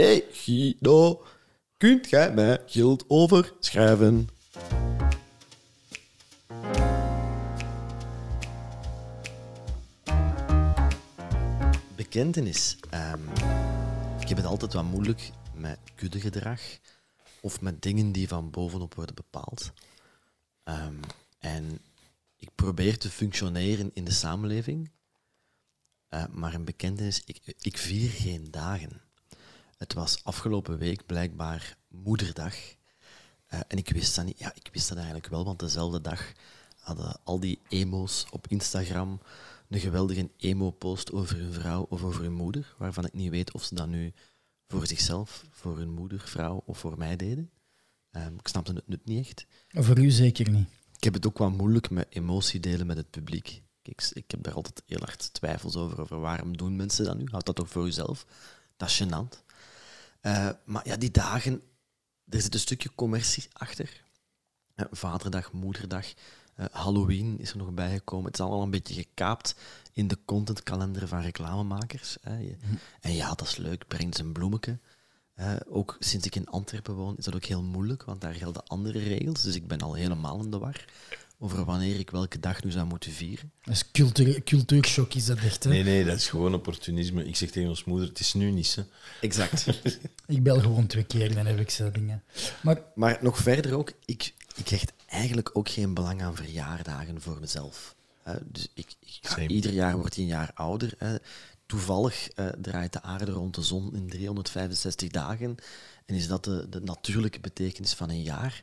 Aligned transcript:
hey 0.00 0.26
Guido, 0.32 1.24
kunt 1.76 2.10
jij 2.10 2.34
mij 2.34 2.62
geld 2.66 3.04
overschrijven? 3.08 4.28
Bekentenis. 11.96 12.76
Ehm, 12.90 13.20
ik 14.20 14.28
heb 14.28 14.36
het 14.36 14.46
altijd 14.46 14.72
wat 14.72 14.84
moeilijk 14.84 15.30
met 15.54 15.78
kuddegedrag 15.94 16.60
of 17.40 17.60
met 17.60 17.82
dingen 17.82 18.12
die 18.12 18.28
van 18.28 18.50
bovenop 18.50 18.94
worden 18.94 19.14
bepaald. 19.14 19.72
Ehm, 20.64 20.94
en 21.38 21.80
ik 22.36 22.48
probeer 22.54 22.98
te 22.98 23.10
functioneren 23.10 23.90
in 23.94 24.04
de 24.04 24.12
samenleving, 24.12 24.90
eh, 26.08 26.24
maar 26.30 26.54
een 26.54 26.64
bekentenis, 26.64 27.22
ik, 27.24 27.54
ik 27.60 27.78
vier 27.78 28.10
geen 28.10 28.50
dagen. 28.50 29.09
Het 29.80 29.92
was 29.92 30.24
afgelopen 30.24 30.78
week 30.78 31.06
blijkbaar 31.06 31.76
moederdag. 31.88 32.54
Eh, 33.46 33.60
en 33.68 33.78
ik 33.78 33.88
wist 33.88 34.16
dat 34.16 34.24
niet. 34.24 34.38
Ja, 34.38 34.54
ik 34.54 34.68
wist 34.72 34.88
dat 34.88 34.96
eigenlijk 34.96 35.26
wel, 35.26 35.44
want 35.44 35.58
dezelfde 35.58 36.00
dag 36.00 36.32
hadden 36.80 37.20
al 37.24 37.40
die 37.40 37.58
emo's 37.68 38.26
op 38.30 38.46
Instagram 38.46 39.20
een 39.68 39.80
geweldige 39.80 40.30
emo-post 40.36 41.12
over 41.12 41.36
hun 41.36 41.52
vrouw 41.52 41.86
of 41.88 42.02
over 42.02 42.22
hun 42.22 42.32
moeder, 42.32 42.74
waarvan 42.78 43.04
ik 43.04 43.12
niet 43.12 43.30
weet 43.30 43.52
of 43.52 43.64
ze 43.64 43.74
dat 43.74 43.88
nu 43.88 44.12
voor 44.68 44.86
zichzelf, 44.86 45.44
voor 45.50 45.78
hun 45.78 45.90
moeder, 45.90 46.20
vrouw 46.20 46.62
of 46.66 46.78
voor 46.78 46.98
mij 46.98 47.16
deden. 47.16 47.50
Ehm, 48.10 48.34
ik 48.34 48.48
snapte 48.48 48.72
het 48.72 48.88
nut 48.88 49.04
niet 49.04 49.26
echt. 49.26 49.46
Voor 49.68 49.98
u 49.98 50.10
zeker 50.10 50.50
niet. 50.50 50.68
Ik 50.96 51.04
heb 51.04 51.14
het 51.14 51.26
ook 51.26 51.38
wel 51.38 51.50
moeilijk 51.50 51.90
met 51.90 52.06
emotie 52.10 52.60
delen 52.60 52.86
met 52.86 52.96
het 52.96 53.10
publiek. 53.10 53.62
Ik, 53.82 54.10
ik 54.12 54.30
heb 54.30 54.42
daar 54.42 54.54
altijd 54.54 54.82
heel 54.86 54.98
hard 54.98 55.32
twijfels 55.32 55.76
over, 55.76 56.00
over 56.00 56.20
waarom 56.20 56.56
doen 56.56 56.76
mensen 56.76 57.04
dat 57.04 57.16
nu? 57.16 57.24
Houd 57.30 57.46
dat 57.46 57.56
toch 57.56 57.68
voor 57.68 57.86
uzelf? 57.86 58.26
Dat 58.76 58.88
is 58.88 59.02
gênant. 59.02 59.48
Uh, 60.22 60.48
maar 60.64 60.88
ja, 60.88 60.96
die 60.96 61.10
dagen, 61.10 61.62
er 62.28 62.40
zit 62.40 62.54
een 62.54 62.60
stukje 62.60 62.90
commercie 62.94 63.48
achter. 63.52 64.02
Uh, 64.76 64.86
vaderdag, 64.90 65.52
moederdag, 65.52 66.06
uh, 66.56 66.66
Halloween 66.70 67.38
is 67.38 67.50
er 67.50 67.56
nog 67.56 67.72
bijgekomen. 67.72 68.24
Het 68.24 68.34
is 68.34 68.40
allemaal 68.40 68.62
een 68.62 68.70
beetje 68.70 68.94
gekaapt 68.94 69.54
in 69.92 70.08
de 70.08 70.18
contentkalender 70.24 71.08
van 71.08 71.20
reclamemakers. 71.20 72.16
Hè. 72.20 72.36
Mhm. 72.36 72.74
En 73.00 73.12
ja, 73.12 73.28
dat 73.28 73.46
is 73.46 73.56
leuk, 73.56 73.86
brengt 73.88 74.18
een 74.18 74.32
bloemetje. 74.32 74.78
ook 75.66 75.96
sinds 75.98 76.26
ik 76.26 76.34
in 76.34 76.46
Antwerpen 76.48 76.94
woon, 76.94 77.16
is 77.16 77.24
dat 77.24 77.34
ook 77.34 77.44
heel 77.44 77.62
moeilijk, 77.62 78.04
want 78.04 78.20
daar 78.20 78.34
gelden 78.34 78.66
andere 78.66 78.98
regels. 78.98 79.42
Dus 79.42 79.54
ik 79.54 79.66
ben 79.66 79.80
al 79.80 79.94
helemaal 79.94 80.42
in 80.42 80.50
de 80.50 80.58
war 80.58 80.84
over 81.42 81.64
wanneer 81.64 81.98
ik 81.98 82.10
welke 82.10 82.40
dag 82.40 82.64
nu 82.64 82.70
zou 82.70 82.86
moeten 82.86 83.12
vieren. 83.12 83.52
Dat 83.62 83.74
is 83.74 83.90
cultuur, 83.90 84.42
cultuurshock, 84.42 85.14
is 85.14 85.26
dat 85.26 85.38
echt? 85.38 85.64
Hè? 85.64 85.70
Nee, 85.70 85.82
nee, 85.82 86.04
dat 86.04 86.16
is 86.16 86.28
gewoon 86.28 86.54
opportunisme. 86.54 87.24
Ik 87.24 87.36
zeg 87.36 87.50
tegen 87.50 87.68
ons 87.68 87.84
moeder, 87.84 88.08
het 88.08 88.20
is 88.20 88.34
nu 88.34 88.50
niet, 88.50 88.74
hè. 88.74 88.82
Exact. 89.20 89.66
ik 90.26 90.42
bel 90.42 90.60
gewoon 90.60 90.86
twee 90.86 91.04
keer, 91.04 91.34
dan 91.34 91.46
heb 91.46 91.58
ik 91.58 91.70
zo 91.70 91.90
dingen. 91.90 92.22
Maar, 92.62 92.82
maar 92.94 93.18
nog 93.20 93.38
verder 93.38 93.74
ook, 93.74 93.92
ik, 94.04 94.34
ik 94.56 94.68
hecht 94.68 94.92
eigenlijk 95.06 95.50
ook 95.52 95.68
geen 95.68 95.94
belang 95.94 96.22
aan 96.22 96.36
verjaardagen 96.36 97.20
voor 97.20 97.40
mezelf. 97.40 97.94
dus 98.44 98.68
ik, 98.74 98.94
ik 99.00 99.48
ieder 99.48 99.72
jaar 99.72 99.96
word 99.96 100.14
je 100.14 100.20
een 100.22 100.26
jaar 100.26 100.50
ouder. 100.54 100.94
Hè. 100.98 101.16
Toevallig 101.66 102.28
uh, 102.36 102.46
draait 102.46 102.92
de 102.92 103.02
aarde 103.02 103.32
rond 103.32 103.54
de 103.54 103.62
zon 103.62 103.94
in 103.94 104.08
365 104.08 105.08
dagen. 105.08 105.56
En 106.06 106.14
is 106.14 106.26
dat 106.26 106.44
de, 106.44 106.66
de 106.68 106.80
natuurlijke 106.80 107.40
betekenis 107.40 107.92
van 107.92 108.10
een 108.10 108.22
jaar? 108.22 108.62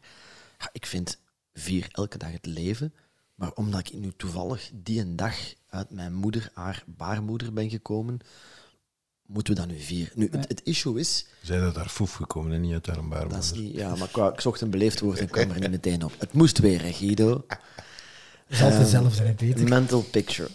Ja, 0.60 0.70
ik 0.72 0.86
vind 0.86 1.18
vier 1.60 1.88
elke 1.92 2.18
dag 2.18 2.32
het 2.32 2.46
leven. 2.46 2.94
Maar 3.36 3.52
omdat 3.54 3.80
ik 3.80 3.94
nu 3.94 4.12
toevallig 4.18 4.72
die 4.74 5.02
een 5.02 5.16
dag 5.16 5.36
uit 5.70 5.92
mijn 5.92 6.14
moeder, 6.14 6.50
haar 6.54 6.84
baarmoeder 6.86 7.54
ben 7.54 7.70
gekomen, 7.70 8.20
moeten 9.26 9.54
we 9.54 9.60
dat 9.60 9.70
nu 9.70 9.80
vieren. 9.80 10.12
Nu, 10.16 10.28
het, 10.32 10.48
het 10.48 10.62
issue 10.64 11.00
is... 11.00 11.26
Zijn 11.42 11.62
dat 11.62 11.76
daar 11.76 11.90
foef 11.90 12.14
gekomen 12.14 12.52
en 12.52 12.62
niet 12.62 12.74
uit 12.74 12.86
haar 12.86 12.96
baarmoeder? 12.96 13.30
Dat 13.30 13.44
is 13.44 13.52
niet, 13.52 13.74
ja, 13.74 13.96
maar 13.96 14.10
ik, 14.10 14.34
ik 14.34 14.42
zocht 14.42 14.62
een 14.62 14.70
beleefd 14.70 15.00
woord 15.00 15.20
en 15.20 15.30
kwam 15.30 15.50
er 15.50 15.60
niet 15.60 15.70
meteen 15.70 16.04
op. 16.04 16.14
Het 16.20 16.34
moest 16.34 16.58
weer, 16.58 16.82
hè, 16.82 16.94
Guido. 16.94 17.46
Altijd 18.50 18.78
hetzelfde, 18.78 19.34
Peter. 19.34 19.68
Mental 19.68 20.02
picture. 20.02 20.50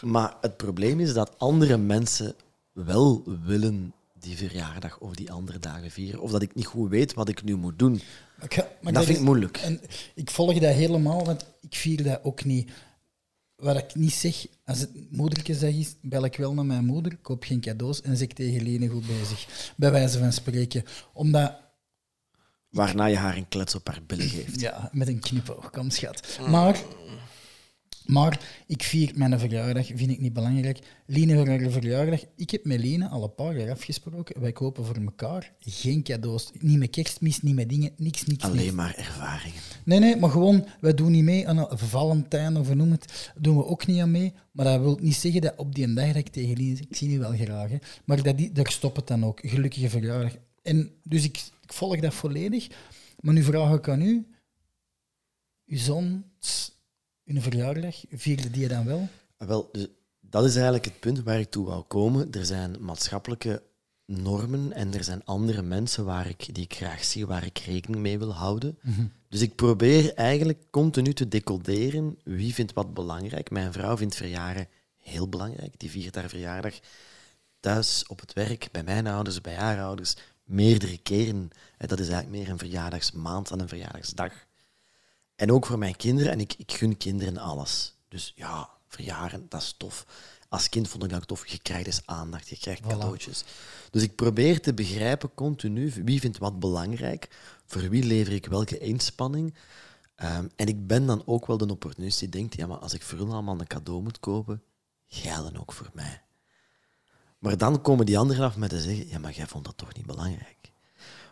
Maar 0.00 0.36
het 0.40 0.56
probleem 0.56 1.00
is 1.00 1.12
dat 1.12 1.38
andere 1.38 1.76
mensen 1.76 2.34
wel 2.72 3.22
willen 3.44 3.94
die 4.20 4.36
verjaardag 4.36 4.98
of 4.98 5.14
die 5.14 5.32
andere 5.32 5.58
dagen 5.58 5.90
vieren. 5.90 6.20
Of 6.20 6.30
dat 6.30 6.42
ik 6.42 6.54
niet 6.54 6.66
goed 6.66 6.90
weet 6.90 7.14
wat 7.14 7.28
ik 7.28 7.42
nu 7.42 7.56
moet 7.56 7.78
doen. 7.78 8.00
maar 8.80 8.92
dat 8.92 9.04
vind 9.04 9.18
ik 9.18 9.24
moeilijk. 9.24 9.56
En 9.56 9.80
ik 10.14 10.30
volg 10.30 10.58
dat 10.58 10.74
helemaal, 10.74 11.24
want 11.24 11.46
ik 11.60 11.74
vier 11.74 12.02
dat 12.02 12.24
ook 12.24 12.44
niet. 12.44 12.70
Wat 13.56 13.76
ik 13.76 13.94
niet 13.94 14.12
zeg, 14.12 14.46
als 14.64 14.78
het 14.78 14.90
moedertjesdag 15.10 15.70
is, 15.70 15.94
bel 16.00 16.24
ik 16.24 16.36
wel 16.36 16.54
naar 16.54 16.64
mijn 16.64 16.84
moeder, 16.84 17.16
koop 17.16 17.44
geen 17.44 17.60
cadeaus 17.60 18.02
en 18.02 18.16
zeg 18.16 18.28
tegen 18.28 18.62
Lene 18.62 18.88
goed 18.88 19.06
bezig. 19.06 19.72
Bij 19.76 19.90
wijze 19.90 20.18
van 20.18 20.32
spreken. 20.32 20.84
Omdat... 21.12 21.56
Waarna 22.68 23.04
je 23.04 23.16
haar 23.16 23.36
een 23.36 23.48
klets 23.48 23.74
op 23.74 23.86
haar 23.86 24.02
billen 24.06 24.28
geeft. 24.28 24.60
Ja, 24.60 24.90
met 24.92 25.08
een 25.08 25.20
knipoog, 25.20 25.70
kom 25.70 25.90
schat. 25.90 26.38
Maar 26.48 26.82
maar 28.10 28.40
ik 28.66 28.82
vier 28.82 29.12
mijn 29.14 29.38
verjaardag, 29.38 29.86
vind 29.86 30.10
ik 30.10 30.20
niet 30.20 30.32
belangrijk. 30.32 30.78
Line 31.06 31.34
voor 31.34 31.48
haar 31.48 31.70
verjaardag. 31.70 32.24
Ik 32.36 32.50
heb 32.50 32.64
met 32.64 32.80
Line 32.80 33.08
al 33.08 33.22
een 33.22 33.34
paar 33.34 33.58
jaar 33.58 33.70
afgesproken. 33.70 34.40
Wij 34.40 34.52
kopen 34.52 34.84
voor 34.84 34.96
elkaar 34.96 35.52
geen 35.60 36.02
cadeaus. 36.02 36.50
Niet 36.58 36.78
met 36.78 36.90
kerstmis, 36.90 37.42
niet 37.42 37.54
met 37.54 37.68
dingen, 37.68 37.92
niks, 37.96 38.24
niks. 38.24 38.44
Alleen 38.44 38.74
maar 38.74 38.94
ervaringen. 38.94 39.60
Nee, 39.84 39.98
nee, 39.98 40.16
maar 40.16 40.30
gewoon, 40.30 40.66
wij 40.80 40.94
doen 40.94 41.10
niet 41.10 41.24
mee 41.24 41.48
aan 41.48 41.58
een 41.58 41.78
Valentijn 41.78 42.56
of 42.56 42.74
noem 42.74 42.90
het. 42.90 43.32
Doen 43.36 43.56
we 43.56 43.66
ook 43.66 43.86
niet 43.86 44.00
aan 44.00 44.10
mee. 44.10 44.32
Maar 44.52 44.64
dat 44.64 44.80
wil 44.80 44.98
niet 45.00 45.14
zeggen 45.14 45.40
dat 45.40 45.54
op 45.56 45.74
die 45.74 45.94
dag 45.94 46.06
dat 46.06 46.16
ik 46.16 46.28
tegen 46.28 46.56
Line 46.56 46.76
zeg, 46.76 46.86
ik 46.86 46.96
zie 46.96 47.10
je 47.10 47.18
wel 47.18 47.32
graag, 47.32 47.70
hè, 47.70 47.76
maar 48.04 48.22
dat 48.22 48.38
die, 48.38 48.52
daar 48.52 48.70
stopt 48.70 48.96
het 48.96 49.06
dan 49.06 49.24
ook. 49.24 49.40
Gelukkige 49.42 49.88
verjaardag. 49.88 50.36
En 50.62 50.90
dus 51.02 51.24
ik, 51.24 51.36
ik 51.62 51.72
volg 51.72 52.00
dat 52.00 52.14
volledig. 52.14 52.68
Maar 53.20 53.34
nu 53.34 53.42
vraag 53.42 53.74
ik 53.74 53.88
aan 53.88 54.02
u, 54.02 54.26
uw 55.66 55.78
zoon 55.78 56.24
hun 57.32 57.42
verjaardag, 57.42 58.04
vierde 58.10 58.50
die 58.50 58.62
je 58.62 58.68
dan 58.68 58.84
wel? 58.84 59.08
Wel, 59.36 59.68
dus 59.72 59.86
dat 60.20 60.44
is 60.44 60.54
eigenlijk 60.54 60.84
het 60.84 61.00
punt 61.00 61.22
waar 61.22 61.40
ik 61.40 61.50
toe 61.50 61.66
wou 61.66 61.82
komen. 61.82 62.32
Er 62.32 62.46
zijn 62.46 62.76
maatschappelijke 62.80 63.62
normen 64.06 64.72
en 64.72 64.94
er 64.94 65.04
zijn 65.04 65.24
andere 65.24 65.62
mensen 65.62 66.04
waar 66.04 66.28
ik, 66.28 66.54
die 66.54 66.64
ik 66.64 66.74
graag 66.74 67.04
zie, 67.04 67.26
waar 67.26 67.44
ik 67.44 67.58
rekening 67.58 68.02
mee 68.02 68.18
wil 68.18 68.34
houden. 68.34 68.78
Mhm. 68.82 69.06
Dus 69.28 69.40
ik 69.40 69.54
probeer 69.54 70.14
eigenlijk 70.14 70.62
continu 70.70 71.12
te 71.12 71.28
decoderen 71.28 72.18
wie 72.24 72.54
vindt 72.54 72.72
wat 72.72 72.94
belangrijk. 72.94 73.50
Mijn 73.50 73.72
vrouw 73.72 73.96
vindt 73.96 74.16
verjaren 74.16 74.68
heel 74.96 75.28
belangrijk. 75.28 75.74
Die 75.78 75.90
viert 75.90 76.14
haar 76.14 76.28
verjaardag 76.28 76.78
thuis, 77.60 78.04
op 78.06 78.20
het 78.20 78.32
werk, 78.32 78.68
bij 78.72 78.82
mijn 78.82 79.06
ouders, 79.06 79.40
bij 79.40 79.54
haar 79.54 79.82
ouders, 79.82 80.16
meerdere 80.44 80.98
keren. 80.98 81.50
Dat 81.76 82.00
is 82.00 82.08
eigenlijk 82.08 82.38
meer 82.38 82.48
een 82.48 82.58
verjaardagsmaand 82.58 83.48
dan 83.48 83.60
een 83.60 83.68
verjaardagsdag. 83.68 84.32
En 85.40 85.52
ook 85.52 85.66
voor 85.66 85.78
mijn 85.78 85.96
kinderen. 85.96 86.32
En 86.32 86.40
ik, 86.40 86.54
ik 86.56 86.72
gun 86.72 86.96
kinderen 86.96 87.36
alles. 87.38 87.94
Dus 88.08 88.32
ja, 88.36 88.70
verjaren, 88.88 89.46
dat 89.48 89.62
is 89.62 89.74
tof. 89.78 90.06
Als 90.48 90.68
kind 90.68 90.88
vond 90.88 91.04
ik 91.04 91.10
dat 91.10 91.26
tof. 91.26 91.46
Je 91.46 91.58
krijgt 91.58 91.84
dus 91.84 92.00
aandacht, 92.04 92.48
je 92.48 92.58
krijgt 92.58 92.80
cadeautjes. 92.80 93.44
Dus 93.90 94.02
ik 94.02 94.14
probeer 94.14 94.60
te 94.60 94.74
begrijpen 94.74 95.34
continu 95.34 95.92
wie 96.04 96.20
vindt 96.20 96.38
wat 96.38 96.58
belangrijk, 96.58 97.28
voor 97.66 97.88
wie 97.88 98.04
lever 98.04 98.32
ik 98.32 98.46
welke 98.46 98.78
inspanning. 98.78 99.54
Um, 100.22 100.50
en 100.56 100.66
ik 100.66 100.86
ben 100.86 101.06
dan 101.06 101.22
ook 101.26 101.46
wel 101.46 101.56
de 101.56 101.70
opportunist 101.70 102.18
die 102.18 102.28
denkt, 102.28 102.56
ja, 102.56 102.66
maar 102.66 102.78
als 102.78 102.94
ik 102.94 103.02
voor 103.02 103.18
hun 103.18 103.30
allemaal 103.30 103.60
een 103.60 103.66
cadeau 103.66 104.02
moet 104.02 104.20
kopen, 104.20 104.62
dan 105.22 105.58
ook 105.60 105.72
voor 105.72 105.90
mij. 105.92 106.22
Maar 107.38 107.56
dan 107.56 107.80
komen 107.80 108.06
die 108.06 108.18
anderen 108.18 108.44
af 108.44 108.56
met 108.56 108.70
te 108.70 108.80
zeggen, 108.80 109.08
ja, 109.08 109.18
maar 109.18 109.32
jij 109.32 109.46
vond 109.46 109.64
dat 109.64 109.76
toch 109.76 109.94
niet 109.94 110.06
belangrijk. 110.06 110.72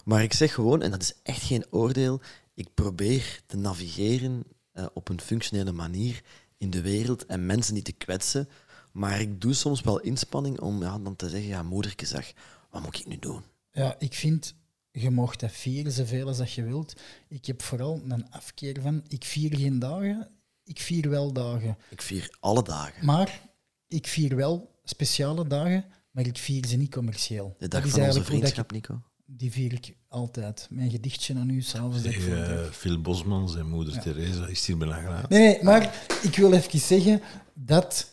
Maar 0.05 0.23
ik 0.23 0.33
zeg 0.33 0.55
gewoon, 0.55 0.83
en 0.83 0.91
dat 0.91 1.03
is 1.03 1.15
echt 1.23 1.43
geen 1.43 1.67
oordeel, 1.71 2.21
ik 2.59 2.75
probeer 2.75 3.41
te 3.47 3.57
navigeren 3.57 4.45
uh, 4.75 4.87
op 4.95 5.09
een 5.09 5.21
functionele 5.21 5.73
manier 5.73 6.23
in 6.57 6.71
de 6.71 6.81
wereld 6.81 7.27
en 7.27 7.47
mensen 7.47 7.75
niet 7.75 7.85
te 7.85 7.93
kwetsen. 7.93 8.49
Maar 8.93 9.21
ik 9.21 9.41
doe 9.41 9.55
soms 9.55 9.81
wel 9.81 10.01
inspanning 10.01 10.61
om 10.61 10.83
ja, 10.83 10.99
dan 10.99 11.17
te 11.17 11.29
zeggen, 11.29 11.49
ja, 11.49 11.63
moederke 11.63 12.07
zeg, 12.07 12.33
wat 12.71 12.83
moet 12.83 12.99
ik 12.99 13.07
nu 13.07 13.19
doen? 13.19 13.43
Ja, 13.71 13.97
ik 13.99 14.15
vind, 14.15 14.55
je 14.91 15.11
mocht 15.11 15.41
dat 15.41 15.53
vieren 15.53 15.93
zoveel 15.93 16.27
als 16.27 16.37
dat 16.37 16.53
je 16.53 16.63
wilt. 16.63 17.01
Ik 17.29 17.47
heb 17.47 17.63
vooral 17.63 18.03
een 18.09 18.31
afkeer 18.31 18.81
van, 18.81 19.05
ik 19.09 19.25
vier 19.25 19.57
geen 19.57 19.79
dagen, 19.79 20.29
ik 20.65 20.81
vier 20.81 21.11
wel 21.11 21.33
dagen. 21.33 21.79
Ik 21.91 22.03
vier 22.03 22.37
alle 22.41 22.63
dagen. 22.63 23.05
Maar 23.05 23.49
ik 23.89 24.07
vier 24.07 24.37
wel 24.37 24.81
speciale 24.85 25.47
dagen, 25.47 25.85
maar 26.11 26.27
ik 26.27 26.39
vier 26.39 26.67
ze 26.67 26.77
niet 26.77 26.95
commercieel. 26.95 27.55
De 27.59 27.69
dag 27.69 27.89
van 27.89 28.03
onze 28.03 28.25
vriendschap, 28.25 28.73
Nico? 28.73 29.03
Die 29.31 29.53
vier 29.53 29.73
ik 29.73 29.95
altijd. 30.09 30.67
Mijn 30.71 30.91
gedichtje 30.91 31.35
aan 31.35 31.51
u 31.51 31.63
s'avonds. 31.63 32.05
Uh, 32.05 32.65
Phil 32.71 33.01
Bosman, 33.01 33.49
zijn 33.49 33.69
moeder 33.69 33.95
ja. 33.95 34.01
Theresa, 34.01 34.47
is 34.47 34.67
hier 34.67 34.77
bijna 34.77 35.27
Nee, 35.29 35.41
nee, 35.41 35.63
maar 35.63 36.07
ik 36.23 36.37
wil 36.37 36.53
even 36.53 36.79
zeggen 36.79 37.23
dat 37.55 38.11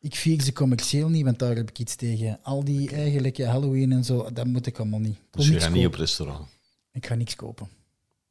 ik 0.00 0.14
vier 0.14 0.42
ze 0.42 0.52
commercieel 0.52 1.08
niet, 1.08 1.24
want 1.24 1.38
daar 1.38 1.56
heb 1.56 1.68
ik 1.68 1.78
iets 1.78 1.94
tegen. 1.94 2.38
Al 2.42 2.64
die 2.64 2.90
eigenlijke 2.90 3.44
Halloween 3.46 3.92
en 3.92 4.04
zo, 4.04 4.32
dat 4.32 4.46
moet 4.46 4.66
ik 4.66 4.78
allemaal 4.78 5.00
niet. 5.00 5.18
dus 5.30 5.48
je 5.48 5.60
gaat 5.60 5.72
niet 5.72 5.86
op 5.86 5.94
restaurant? 5.94 6.48
Ik 6.92 7.06
ga 7.06 7.14
niks 7.14 7.36
kopen. 7.36 7.68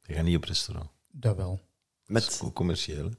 Je 0.02 0.14
gaat 0.14 0.24
niet 0.24 0.36
op 0.36 0.44
restaurant? 0.44 0.88
Dat 1.10 1.36
wel. 1.36 1.60
Met 2.06 2.40
commerciële? 2.52 3.10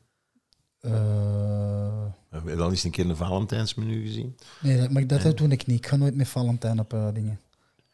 Uh... 0.81 2.05
Heb 2.29 2.47
je 2.47 2.55
dan 2.55 2.69
eens 2.69 2.83
een 2.83 2.91
keer 2.91 3.09
een 3.09 3.15
Valentijnsmenu 3.15 4.01
gezien? 4.01 4.37
Nee, 4.61 4.89
maar 4.89 5.07
dat, 5.07 5.21
dat 5.21 5.37
doe 5.37 5.47
ik 5.47 5.65
niet. 5.65 5.77
Ik 5.77 5.87
ga 5.87 5.95
nooit 5.95 6.15
met 6.15 6.27
Valentijn 6.27 6.79
op 6.79 6.93
uh, 6.93 7.13
dingen. 7.13 7.39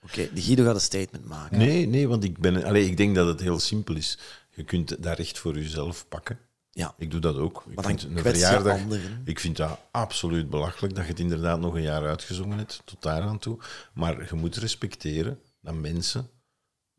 Oké, 0.04 0.30
die 0.34 0.44
Guido 0.44 0.64
gaat 0.64 0.76
een 0.76 0.82
statement 0.82 1.26
maken. 1.26 1.58
Nee, 1.58 1.88
nee, 1.88 2.08
want 2.08 2.24
ik, 2.24 2.38
ben, 2.38 2.64
allee, 2.64 2.86
ik 2.86 2.98
denk 2.98 3.16
dat 3.16 3.28
het 3.28 3.40
heel 3.40 3.60
simpel 3.60 3.96
is. 3.96 4.18
Je 4.56 4.64
kunt 4.64 5.04
dat 5.04 5.18
recht 5.18 5.40
voor 5.40 5.56
jezelf 5.56 6.06
pakken. 6.10 6.40
Ja. 6.72 6.94
Ik 6.98 7.12
doe 7.12 7.20
dat 7.20 7.36
ook. 7.38 7.64
Ik 7.70 7.84
vind 7.86 8.04
een 8.04 8.18
verjaardag. 8.20 8.80
anderen. 8.80 9.22
Ik 9.26 9.40
vind 9.40 9.58
dat 9.58 9.80
absoluut 9.92 10.50
belachelijk 10.50 10.96
dat 10.96 11.04
je 11.04 11.10
het 11.12 11.20
inderdaad 11.20 11.60
nog 11.60 11.74
een 11.76 11.82
jaar 11.82 12.08
uitgezongen 12.08 12.58
hebt, 12.58 12.82
tot 12.86 13.02
daar 13.02 13.22
aan 13.22 13.40
toe. 13.40 13.58
Maar 13.94 14.28
je 14.30 14.36
moet 14.36 14.56
respecteren 14.56 15.40
dat 15.62 15.74
mensen 15.76 16.30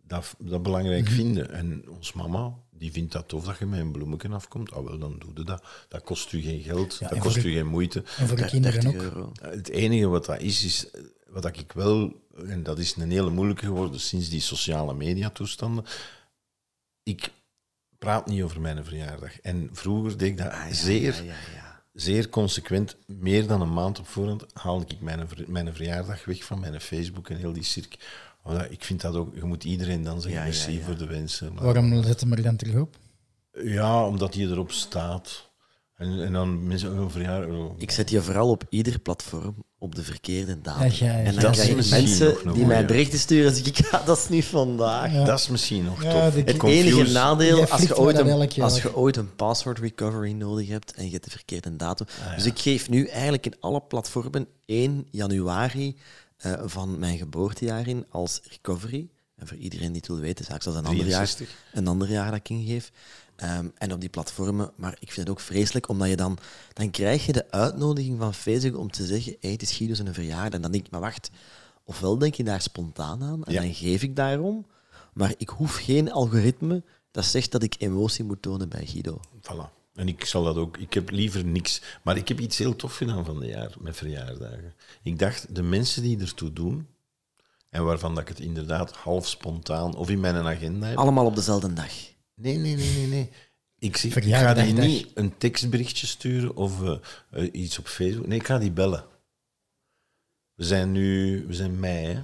dat, 0.07 0.35
dat 0.39 0.63
belangrijk 0.63 1.05
Mhm. 1.05 1.13
vinden. 1.15 1.51
En 1.51 1.85
ons 1.89 2.13
mama, 2.13 2.55
die 2.71 2.93
vindt 2.93 3.13
dat 3.13 3.29
tof 3.29 3.45
dat 3.45 3.59
je 3.59 3.67
met 3.67 3.81
een 3.81 3.93
bloemetje 3.93 4.29
afkomt. 4.29 4.73
Ah, 4.73 4.85
wel, 4.85 4.99
dan 4.99 5.17
doe 5.19 5.31
je 5.35 5.43
dat. 5.45 5.63
Dat 5.89 6.03
kost 6.03 6.33
u 6.33 6.41
geen 6.41 6.61
geld, 6.63 6.97
Ja, 7.01 7.09
dat 7.09 7.19
kost 7.19 7.37
u 7.37 7.53
geen 7.53 7.67
moeite. 7.67 8.03
En 8.19 8.29
voor 8.29 8.37
de 8.37 8.45
kinderen 8.45 8.81
30 8.81 9.15
ook. 9.15 9.33
Het 9.41 9.69
enige 9.69 10.07
wat 10.07 10.25
dat 10.27 10.41
is, 10.41 10.65
is 10.65 10.91
eh, 10.91 11.01
wat 11.33 11.57
ik 11.57 11.73
wel, 11.73 12.13
en 12.47 12.63
dat 12.63 12.79
is 12.79 12.97
een 12.97 13.11
hele 13.11 13.31
moeilijke 13.31 13.65
geworden 13.67 14.01
sinds 14.01 14.29
die 14.29 14.41
sociale 14.41 14.95
mediatoestanden. 14.95 15.85
Ik 17.03 17.31
praat 17.99 18.27
niet 18.27 18.43
over 18.43 18.61
mijn 18.61 18.85
verjaardag. 18.85 19.41
En 19.41 19.69
vroeger 19.73 20.19
deed 20.19 20.29
ik 20.31 20.39
dat 20.39 20.51
Ah, 20.53 20.69
ja, 20.69 20.75
zeer, 20.75 21.15
ja, 21.15 21.23
ja, 21.23 21.35
ja. 21.55 21.83
zeer 21.93 22.29
consequent. 22.29 22.97
Meer 23.07 23.47
dan 23.47 23.61
een 23.61 23.73
maand 23.73 23.99
op 23.99 24.07
voorhand 24.09 24.45
haalde 24.53 24.85
ik 24.89 25.01
mijn, 25.01 25.29
ver- 25.29 25.45
mijn 25.51 25.75
verjaardag 25.75 26.25
weg 26.25 26.45
van 26.45 26.61
mijn 26.61 26.81
Facebook 26.81 27.29
en 27.29 27.37
heel 27.37 27.53
die 27.53 27.63
cirk. 27.63 27.97
Omdat 28.43 28.71
ik 28.71 28.85
vind 28.85 29.01
dat 29.01 29.15
ook, 29.15 29.35
je 29.35 29.45
moet 29.45 29.65
iedereen 29.65 30.03
dan 30.03 30.21
zeggen 30.21 30.43
merci 30.43 30.73
ja. 30.79 30.85
voor 30.85 30.97
de 30.97 31.07
wensen. 31.07 31.55
Maar- 31.55 31.65
Waarom 31.65 32.03
zetten 32.05 32.29
we 32.31 32.37
er 32.37 32.43
dan 32.43 32.57
terug 32.57 32.75
op? 32.81 32.97
ja, 33.65 34.07
omdat 34.07 34.33
die 34.33 34.49
erop 34.49 34.71
staat. 34.73 35.51
En, 36.03 36.25
en 36.25 36.33
dan 36.33 36.67
mensen 36.67 36.97
een 36.97 37.11
verjaardag. 37.11 37.51
oh, 37.57 37.73
Ik 37.79 37.91
zet 37.91 38.11
je 38.11 38.23
vooral 38.23 38.49
op 38.51 38.65
ieder 38.69 38.99
platform 38.99 39.55
op 39.79 39.95
de 39.95 40.03
verkeerde 40.03 40.61
datum. 40.61 40.91
Ja, 41.07 41.07
ja, 41.07 41.19
ja. 41.19 41.25
En 41.25 41.33
dan 41.35 41.43
Dat 41.43 41.53
krijg 41.53 41.69
je 41.69 41.77
misschien 41.77 42.03
mensen 42.03 42.37
nog 42.45 42.55
die 42.55 42.67
mij 42.67 42.87
berichten 42.87 43.19
sturen 43.19 43.49
en 43.51 43.57
zeg 43.57 43.67
ik, 43.67 43.77
ja, 43.91 44.03
dat 44.05 44.19
is 44.19 44.29
niet 44.29 44.45
vandaag. 44.45 45.13
Ja. 45.13 45.25
Dat 45.25 45.39
is 45.39 45.49
misschien 45.49 45.85
nog 45.85 46.03
Ja, 46.03 46.11
tof. 46.25 46.35
de- 46.35 46.41
Het 46.41 46.57
Confused. 46.57 46.87
enige 46.95 47.13
nadeel, 47.13 47.67
als 47.67 47.83
je, 47.83 47.99
ooit 47.99 48.19
een, 48.19 48.27
jaar. 48.49 48.63
als 48.65 48.83
je 48.83 48.97
ooit 48.97 49.17
een 49.17 49.35
password 49.37 49.79
recovery 49.79 50.33
nodig 50.33 50.69
hebt 50.69 50.93
en 50.95 51.05
je 51.05 51.11
hebt 51.11 51.25
de 51.25 51.31
verkeerde 51.31 51.77
datum. 51.77 52.07
Ah, 52.29 52.35
Dus 52.35 52.45
ik 52.45 52.59
geef 52.59 52.89
nu 52.89 53.07
eigenlijk 53.07 53.47
in 53.47 53.55
alle 53.61 53.81
platformen 53.81 54.47
1 54.67 55.07
januari 55.11 55.97
eh, 56.37 56.53
van 56.65 56.99
mijn 56.99 57.19
geboortejaar 57.19 57.87
in 57.89 58.05
als 58.11 58.41
recovery. 58.51 59.09
En 59.43 59.49
voor 59.49 59.57
iedereen 59.57 59.87
die 59.93 59.97
het 59.97 60.07
wil 60.07 60.19
weten, 60.19 60.45
straks 60.45 60.67
als 60.67 60.75
een 60.75 60.85
ander 60.85 61.07
jaar, 61.07 61.27
63. 61.27 61.57
een 61.73 61.87
ander 61.87 62.11
jaar 62.11 62.27
dat 62.31 62.39
ik 62.39 62.49
ingeef. 62.49 62.93
Ehm, 63.37 63.69
en 63.79 63.93
op 63.93 64.01
die 64.01 64.09
platformen, 64.09 64.71
maar 64.77 64.93
ik 64.99 65.13
vind 65.13 65.27
het 65.27 65.29
ook 65.37 65.41
vreselijk, 65.41 65.89
omdat 65.89 66.09
je 66.09 66.17
dan, 66.17 66.39
dan 66.73 66.91
krijg 66.91 67.27
je 67.27 67.33
de 67.33 67.51
uitnodiging 67.51 68.19
van 68.19 68.35
Facebook 68.35 68.81
om 68.81 68.91
te 68.91 69.07
zeggen, 69.07 69.37
hey, 69.41 69.51
het 69.51 69.63
is 69.63 69.71
Guido 69.73 69.95
zijn 69.95 70.15
verjaardag. 70.15 70.53
En 70.53 70.63
dan 70.63 70.71
denk 70.73 70.85
ik, 70.85 70.91
maar 70.91 71.01
wacht, 71.01 71.31
ofwel 71.85 72.19
denk 72.19 72.35
je 72.35 72.45
daar 72.45 72.61
spontaan 72.61 73.23
aan 73.23 73.45
en 73.45 73.53
Ja. 73.53 73.61
dan 73.61 73.75
geef 73.75 74.03
ik 74.03 74.17
daarom, 74.17 74.67
maar 75.13 75.35
ik 75.37 75.49
hoef 75.49 75.77
geen 75.77 76.13
algoritme 76.13 76.83
dat 77.11 77.25
zegt 77.25 77.53
dat 77.53 77.63
ik 77.63 77.75
emotie 77.79 78.25
moet 78.25 78.43
tonen 78.43 78.69
bij 78.69 78.87
Guido. 78.87 79.21
Voilà. 79.41 79.81
En 79.95 80.09
ik 80.09 80.25
zal 80.25 80.45
dat 80.45 80.57
ook. 80.57 80.77
Ik 80.77 80.95
heb 80.95 81.11
liever 81.11 81.45
niks. 81.45 81.83
Maar 82.03 82.17
ik 82.17 82.29
heb 82.29 82.41
iets 82.41 82.59
heel 82.59 82.77
tof 82.77 82.97
gedaan 82.97 83.25
van 83.25 83.41
de 83.41 83.47
jaar 83.47 83.75
met 83.81 83.97
verjaardagen. 83.97 84.75
Ik 85.03 85.19
dacht, 85.19 85.55
de 85.55 85.63
mensen 85.63 86.03
die 86.03 86.21
ertoe 86.21 86.53
doen, 86.53 86.87
en 87.73 87.85
waarvan 87.85 88.15
dat 88.15 88.23
ik 88.23 88.29
het 88.29 88.41
inderdaad 88.41 88.93
half 88.93 89.29
spontaan 89.29 89.95
of 89.95 90.11
in 90.11 90.21
mijn 90.21 90.37
agenda 90.37 90.87
heb. 90.87 90.97
Allemaal 90.97 91.27
op 91.27 91.35
dezelfde 91.35 91.73
dag. 91.73 91.93
Nee, 92.35 92.57
nee, 92.57 92.77
nee, 92.77 92.95
nee. 92.95 93.07
nee. 93.07 93.31
Ik, 93.79 93.97
zeg, 93.97 94.17
ik 94.17 94.35
ga 94.35 94.55
die 94.55 94.73
niet 94.73 95.11
een 95.15 95.39
tekstberichtje 95.39 96.07
sturen 96.07 96.57
of 96.57 96.83
eh, 96.83 96.99
eh, 97.31 97.49
iets 97.53 97.79
op 97.79 97.87
Facebook. 97.87 98.27
Nee, 98.27 98.39
ik 98.39 98.47
ga 98.47 98.59
die 98.59 98.71
bellen. 98.71 99.05
We 100.55 100.65
zijn 100.65 100.93
nu, 100.93 101.45
we 101.47 101.55
zijn 101.55 101.81
mei, 101.81 102.07
hè. 102.07 102.19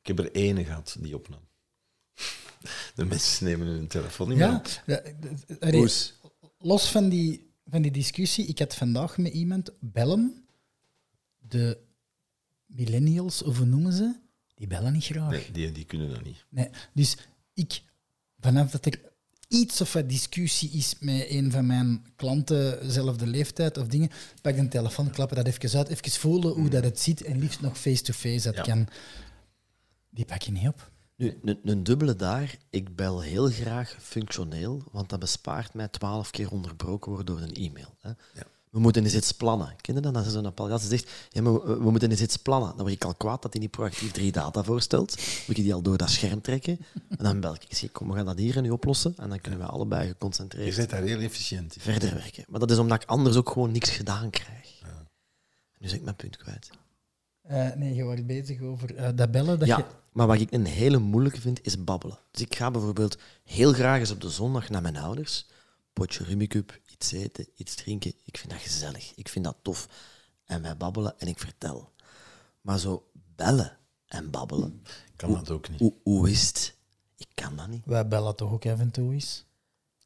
Ik 0.00 0.16
heb 0.16 0.18
er 0.18 0.32
ene 0.32 0.64
gehad 0.64 0.96
die 1.00 1.14
opnam. 1.14 1.40
De 2.94 3.04
mensen 3.04 3.46
nemen 3.46 3.66
hun 3.66 3.86
telefoon 3.88 4.28
niet 4.28 4.38
meer 4.38 4.46
Ja, 4.46 4.56
op. 4.56 4.82
ja, 4.86 5.02
allee, 5.60 5.88
los 6.58 6.90
van 6.90 7.08
die, 7.08 7.52
van 7.66 7.82
die 7.82 7.90
discussie, 7.90 8.46
ik 8.46 8.58
had 8.58 8.74
vandaag 8.74 9.18
met 9.18 9.32
iemand 9.32 9.70
bellen. 9.80 10.46
De 11.38 11.78
millennials, 12.66 13.42
of 13.42 13.56
hoe 13.56 13.66
noemen 13.66 13.92
ze? 13.92 14.14
Die 14.54 14.66
bellen 14.66 14.92
niet 14.92 15.04
graag. 15.04 15.30
Nee, 15.30 15.50
die, 15.52 15.72
die 15.72 15.84
kunnen 15.84 16.10
dat 16.10 16.24
niet. 16.24 16.44
Nee, 16.48 16.68
dus 16.92 17.16
ik, 17.54 17.82
vanaf 18.40 18.70
dat 18.70 18.86
er 18.86 19.00
iets 19.48 19.80
of 19.80 19.92
wat 19.92 20.08
discussie 20.08 20.70
is 20.70 20.96
met 21.00 21.26
een 21.30 21.50
van 21.50 21.66
mijn 21.66 22.04
klanten, 22.16 22.90
zelfde 22.92 23.26
leeftijd 23.26 23.78
of 23.78 23.86
dingen, 23.86 24.10
pak 24.42 24.56
de 24.56 24.68
telefoon, 24.68 25.10
klap 25.10 25.34
dat 25.34 25.46
even 25.46 25.78
uit, 25.78 25.88
even 25.88 26.10
voelen 26.10 26.52
hoe 26.52 26.68
dat 26.68 26.84
het 26.84 27.00
zit 27.00 27.22
en 27.22 27.38
liefst 27.38 27.60
nog 27.60 27.78
face-to-face 27.78 28.42
dat 28.52 28.54
Ja. 28.56 28.62
kan. 28.62 28.88
Die 30.10 30.24
pak 30.24 30.42
je 30.42 30.52
niet 30.52 30.68
op. 30.68 30.92
Nu, 31.16 31.38
een, 31.42 31.58
een 31.64 31.82
dubbele 31.82 32.16
daar. 32.16 32.56
Ik 32.70 32.96
bel 32.96 33.20
heel 33.20 33.50
graag 33.50 33.96
functioneel, 34.00 34.82
want 34.92 35.08
dat 35.08 35.18
bespaart 35.20 35.74
mij 35.74 35.88
twaalf 35.88 36.30
keer 36.30 36.50
onderbroken 36.50 37.12
worden 37.12 37.34
door 37.34 37.44
een 37.44 37.54
e-mail. 37.54 37.96
Hè. 38.00 38.10
We 38.74 38.80
moeten 38.80 39.04
eens 39.04 39.14
iets 39.14 39.32
plannen. 39.32 39.76
Ken 39.80 39.94
je 39.94 40.00
dat? 40.00 40.16
Als 40.16 40.32
zo'n 40.32 40.46
apparaat 40.46 40.82
zegt, 40.82 41.10
ja, 41.30 41.42
maar 41.42 41.52
we, 41.52 41.76
we 41.78 41.90
moeten 41.90 42.10
eens 42.10 42.20
iets 42.20 42.36
plannen. 42.36 42.68
Dan 42.68 42.78
word 42.78 42.92
ik 42.92 43.04
al 43.04 43.14
kwaad 43.14 43.42
dat 43.42 43.52
hij 43.52 43.62
niet 43.62 43.70
proactief 43.70 44.10
drie 44.12 44.32
data 44.32 44.62
voorstelt. 44.64 45.16
Dan 45.16 45.24
moet 45.46 45.56
ik 45.56 45.62
die 45.62 45.74
al 45.74 45.82
door 45.82 45.96
dat 45.96 46.10
scherm 46.10 46.40
trekken. 46.40 46.78
En 47.08 47.24
dan 47.24 47.40
bel 47.40 47.54
ik. 47.54 47.64
Ik 47.68 47.76
zeg, 47.76 47.92
kom, 47.92 48.08
we 48.08 48.14
gaan 48.14 48.24
dat 48.24 48.38
hier 48.38 48.62
nu 48.62 48.70
oplossen. 48.70 49.14
En 49.16 49.28
dan 49.28 49.40
kunnen 49.40 49.60
we 49.60 49.66
allebei 49.66 50.02
Je 50.02 50.08
geconcentreerd 50.08 50.76
bent 50.76 50.90
daar 50.90 51.02
heel 51.02 51.20
efficiënt 51.20 51.74
in. 51.74 51.80
verder 51.80 52.14
werken. 52.14 52.44
Maar 52.48 52.60
dat 52.60 52.70
is 52.70 52.78
omdat 52.78 53.02
ik 53.02 53.08
anders 53.08 53.36
ook 53.36 53.50
gewoon 53.50 53.72
niks 53.72 53.90
gedaan 53.90 54.30
krijg. 54.30 54.80
Nu 55.78 55.88
zeg 55.88 55.98
ik 55.98 56.04
mijn 56.04 56.16
punt 56.16 56.36
kwijt. 56.36 56.70
Eh, 57.42 57.72
nee, 57.74 57.94
je 57.94 58.04
wordt 58.04 58.26
bezig 58.26 58.60
over 58.60 58.94
eh, 58.94 59.08
dat 59.14 59.30
bellen. 59.30 59.58
Dat 59.58 59.68
ja, 59.68 59.76
je, 59.76 59.84
maar 60.12 60.26
wat 60.26 60.40
ik 60.40 60.52
een 60.52 60.66
hele 60.66 60.98
moeilijke 60.98 61.40
vind, 61.40 61.58
is 61.62 61.84
babbelen. 61.84 62.18
Dus 62.30 62.40
ik 62.40 62.54
ga 62.56 62.70
bijvoorbeeld 62.70 63.18
heel 63.44 63.72
graag 63.72 63.98
eens 63.98 64.10
op 64.10 64.20
de 64.20 64.30
zondag 64.30 64.68
naar 64.68 64.82
mijn 64.82 64.96
ouders. 64.96 65.46
Potje 65.92 66.24
rummikub, 66.24 66.80
iets 66.94 67.12
eten, 67.12 67.46
iets 67.54 67.74
drinken. 67.74 68.12
Ik 68.24 68.38
vind 68.38 68.52
dat 68.52 68.60
gezellig. 68.60 69.12
Ik 69.14 69.28
vind 69.28 69.44
dat 69.44 69.56
tof. 69.62 69.88
En 70.44 70.62
wij 70.62 70.76
babbelen 70.76 71.18
en 71.18 71.28
ik 71.28 71.38
vertel. 71.38 71.92
Maar 72.60 72.78
zo 72.78 73.10
bellen 73.36 73.78
en 74.06 74.30
babbelen, 74.30 74.82
kan 75.16 75.32
dat 75.32 75.50
ook 75.50 75.68
niet. 75.68 75.80
hoe, 75.80 75.94
hoe 76.02 76.30
is 76.30 76.46
het? 76.46 76.76
Ik 77.16 77.26
kan 77.34 77.56
dat 77.56 77.68
niet. 77.68 77.82
wij 77.84 78.08
bellen 78.08 78.36
toch 78.36 78.52
ook 78.52 78.66
af 78.66 78.78
en 78.80 78.90
toe 78.90 79.12
eens? 79.12 79.44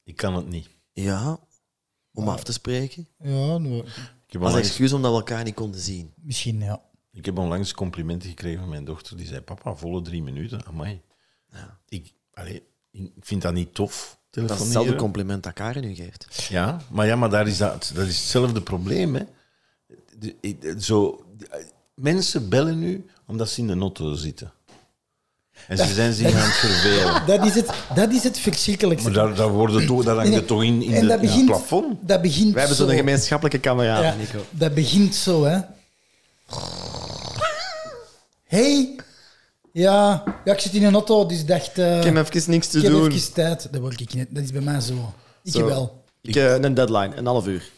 Ik 0.04 0.16
kan 0.16 0.34
het 0.34 0.48
niet. 0.48 0.68
Ja, 0.92 1.40
om 2.12 2.28
af 2.28 2.44
te 2.44 2.52
spreken. 2.52 3.08
Ja, 3.18 3.58
nou, 3.58 3.86
Ik 4.26 4.32
heb, 4.32 4.42
Als 4.42 4.54
excuus 4.54 4.92
omdat 4.92 5.10
we 5.10 5.16
elkaar 5.16 5.44
niet 5.44 5.54
konden 5.54 5.80
zien. 5.80 6.12
misschien 6.16 6.60
ja. 6.60 6.82
ik 7.12 7.24
heb 7.24 7.38
onlangs 7.38 7.72
complimenten 7.72 8.28
gekregen 8.28 8.58
van 8.60 8.68
mijn 8.68 8.84
dochter. 8.84 9.16
Die 9.16 9.26
zei, 9.26 9.40
papa, 9.40 9.74
volle 9.74 10.02
drie 10.02 10.22
minuten. 10.22 10.64
Amai. 10.66 11.02
Ja. 11.52 11.80
Ik, 11.88 12.14
allee, 12.32 12.62
ik 12.90 13.12
vind 13.20 13.42
dat 13.42 13.52
niet 13.52 13.74
tof, 13.74 14.17
Dat 14.30 14.50
is 14.50 14.58
hetzelfde 14.58 14.94
compliment 14.94 15.42
dat 15.42 15.52
Karen 15.52 15.82
nu 15.82 15.94
geeft. 15.94 16.46
Ja, 16.48 16.80
maar, 16.90 17.06
ja, 17.06 17.16
maar 17.16 17.30
daar 17.30 17.46
is 17.46 17.58
dat, 17.58 17.90
dat 17.94 18.06
is 18.06 18.16
hetzelfde 18.16 18.60
probleem. 18.62 19.14
Hè. 19.14 19.22
De- 20.18 20.74
zo, 20.78 21.24
mensen 21.94 22.48
bellen 22.48 22.78
nu 22.78 23.06
omdat 23.26 23.48
ze 23.50 23.60
in 23.60 23.66
de 23.66 23.76
auto 23.78 24.14
zitten. 24.14 24.52
En 25.68 25.78
ze 25.78 25.94
zijn 25.94 26.12
zich 26.12 26.26
aan 26.34 26.40
het 26.40 26.54
vervelen. 26.66 27.26
Dat 27.26 27.46
is 27.46 27.54
het, 27.54 27.70
dat 27.94 28.12
is 28.12 28.22
het 28.22 28.38
verschrikkelijkste. 28.38 29.10
Maar 29.10 29.18
daar, 29.26 29.34
daar, 29.34 29.48
worden 29.48 29.86
toch, 29.86 30.04
daar 30.04 30.16
hangt 30.16 30.34
het 30.34 30.46
toch 30.46 30.62
in, 30.62 30.82
in, 30.82 31.06
de, 31.06 31.12
het 31.12 31.44
plafond? 31.44 31.98
Dat 32.08 32.22
begint 32.22 32.52
Wij 32.52 32.60
hebben 32.60 32.76
zo. 32.78 32.86
zo'n 32.86 32.96
gemeenschappelijke 32.96 33.58
kameraad, 33.60 34.02
Ja, 34.02 34.14
Nico. 34.14 34.44
dat 34.50 34.74
begint 34.74 35.14
zo, 35.14 35.44
hè. 35.44 35.58
Hey. 38.44 38.96
Ja, 39.78 40.24
ja, 40.44 40.52
ik 40.52 40.60
zit 40.60 40.74
in 40.74 40.84
een 40.84 40.92
auto, 40.94 41.26
dus 41.26 41.46
dacht... 41.46 41.78
eh, 41.78 41.98
Ik 41.98 42.04
heb 42.04 42.16
even 42.34 42.50
niks 42.50 42.68
te 42.68 42.76
ik 42.78 42.82
heb 42.84 42.92
doen. 42.92 43.10
even 43.10 43.32
tijd. 43.32 43.72
Dat 43.72 43.80
word 43.80 44.00
ik 44.00 44.14
niet. 44.14 44.26
Dat 44.34 44.42
is 44.42 44.52
bij 44.52 44.60
mij 44.60 44.80
zo. 44.80 45.14
Ik 45.42 45.52
Zo. 45.52 45.64
wel. 45.66 46.04
Ik, 46.20 46.36
eh, 46.36 46.54
een 46.60 46.74
deadline, 46.74 47.16
een 47.16 47.26
half 47.26 47.46
uur. 47.46 47.70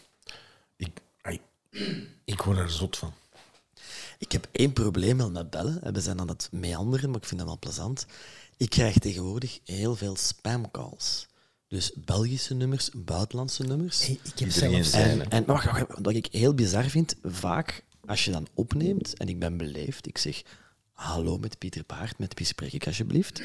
Ik, 0.77 0.91
ai, 1.23 1.41
ik 2.25 2.43
word 2.43 2.59
er 2.59 2.71
zot 2.71 2.97
van. 2.97 3.13
Ik 4.19 4.33
heb 4.33 4.49
één 4.53 4.73
probleem 4.73 5.17
wel 5.17 5.31
met 5.31 5.51
bellen. 5.51 5.93
We 5.93 6.01
zijn 6.01 6.21
aan 6.21 6.29
het 6.29 6.49
meanderen, 6.53 7.11
maar 7.11 7.19
ik 7.21 7.27
vind 7.27 7.41
dat 7.41 7.49
wel 7.49 7.59
plezant. 7.59 8.07
Ik 8.57 8.71
krijg 8.71 8.99
tegenwoordig 8.99 9.59
heel 9.65 9.97
veel 9.97 10.17
spamcalls. 10.17 11.27
Dus 11.69 11.93
Belgische 12.05 12.55
nummers, 12.55 12.91
buitenlandse 12.95 13.63
nummers. 13.63 14.07
Hey, 14.07 14.19
ik 14.25 14.39
heb 14.39 14.49
Iedereen 14.49 14.71
zelfs... 14.73 14.91
zijn. 14.91 15.21
En, 15.23 15.31
en 15.31 15.45
maar 15.47 15.55
wacht, 15.65 15.65
wacht, 15.89 16.01
wat 16.03 16.15
ik 16.15 16.29
heel 16.31 16.55
bizar 16.55 16.85
vind, 16.85 17.15
vaak 17.25 17.85
als 18.07 18.25
je 18.25 18.31
dan 18.31 18.47
opneemt 18.55 19.15
en 19.17 19.29
ik 19.29 19.39
ben 19.39 19.57
beleefd, 19.57 20.07
ik 20.07 20.19
zeg 20.19 20.43
hallo 21.01 21.39
met 21.39 21.59
Pieter 21.59 21.85
Paard, 21.85 22.19
met 22.19 22.35
wie 22.39 22.47
spreek 22.47 22.73
ik 22.73 22.87
alsjeblieft, 22.87 23.43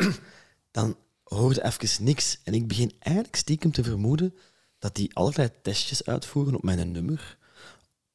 dan 0.70 0.96
hoorde 1.22 1.64
even 1.64 2.04
niks. 2.04 2.38
En 2.44 2.54
ik 2.54 2.68
begin 2.68 2.92
eigenlijk 2.98 3.36
stiekem 3.36 3.72
te 3.72 3.84
vermoeden 3.84 4.34
dat 4.78 4.94
die 4.94 5.14
allerlei 5.14 5.50
testjes 5.62 6.06
uitvoeren 6.06 6.54
op 6.54 6.62
mijn 6.62 6.92
nummer, 6.92 7.38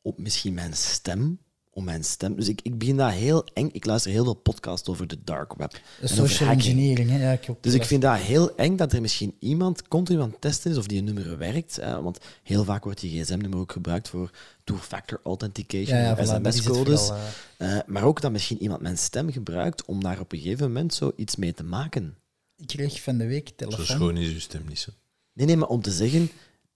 op 0.01 0.17
misschien 0.17 0.53
mijn 0.53 0.73
stem, 0.73 1.39
om 1.79 1.85
mijn 1.85 2.03
stem. 2.03 2.35
Dus 2.35 2.47
ik, 2.47 2.59
ik 2.63 2.77
begin 2.77 2.97
dat 2.97 3.11
heel 3.11 3.43
eng. 3.53 3.69
Ik 3.71 3.85
luister 3.85 4.11
heel 4.11 4.23
veel 4.23 4.33
podcasts 4.33 4.89
over 4.89 5.07
de 5.07 5.17
dark 5.23 5.53
web. 5.53 5.71
De 6.01 6.07
social 6.07 6.49
engineering, 6.49 7.09
hè? 7.09 7.21
Ja, 7.23 7.31
ik 7.31 7.47
Dus 7.61 7.73
ik 7.73 7.83
vind 7.83 8.01
dat 8.01 8.17
heel 8.17 8.55
eng 8.55 8.75
dat 8.75 8.93
er 8.93 9.01
misschien 9.01 9.35
iemand 9.39 9.87
continu 9.87 10.21
aan 10.21 10.29
het 10.29 10.41
testen 10.41 10.71
is 10.71 10.77
of 10.77 10.87
die 10.87 10.97
een 10.97 11.03
nummer 11.03 11.37
werkt. 11.37 11.75
Hè, 11.75 12.01
want 12.01 12.17
heel 12.43 12.63
vaak 12.63 12.83
wordt 12.83 12.99
die 12.99 13.21
gsm-nummer 13.23 13.59
ook 13.59 13.71
gebruikt 13.71 14.09
voor 14.09 14.29
two-factor 14.63 15.19
authentication, 15.23 15.97
Ja, 15.97 16.17
ja, 16.17 16.25
sms-codes. 16.25 17.11
eh. 17.57 17.77
Maar 17.85 18.03
ook 18.03 18.21
dat 18.21 18.31
misschien 18.31 18.61
iemand 18.61 18.81
mijn 18.81 18.97
stem 18.97 19.31
gebruikt 19.31 19.85
om 19.85 20.03
daar 20.03 20.19
op 20.19 20.31
een 20.31 20.39
gegeven 20.39 20.67
moment 20.67 20.93
zoiets 20.93 21.35
mee 21.35 21.53
te 21.53 21.63
maken. 21.63 22.15
Ik 22.57 22.67
kreeg 22.67 23.01
van 23.01 23.17
de 23.17 23.25
week 23.27 23.47
Zo 23.47 23.53
telefoon. 23.55 23.85
schoon 23.85 24.17
is 24.17 24.33
uw 24.33 24.39
stem 24.39 24.63
niet. 24.67 24.79
Zo. 24.79 24.91
Nee, 25.33 25.45
nee, 25.45 25.57
maar 25.57 25.67
om 25.69 25.81
te 25.81 25.91
zeggen... 25.91 26.29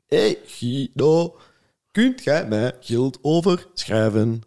Hé, 0.07 0.17
hey, 0.19 0.37
Guido, 0.45 1.35
kunt 1.91 2.23
jij 2.23 2.47
mij 2.47 2.73
geld 2.79 3.19
overschrijven? 3.21 4.41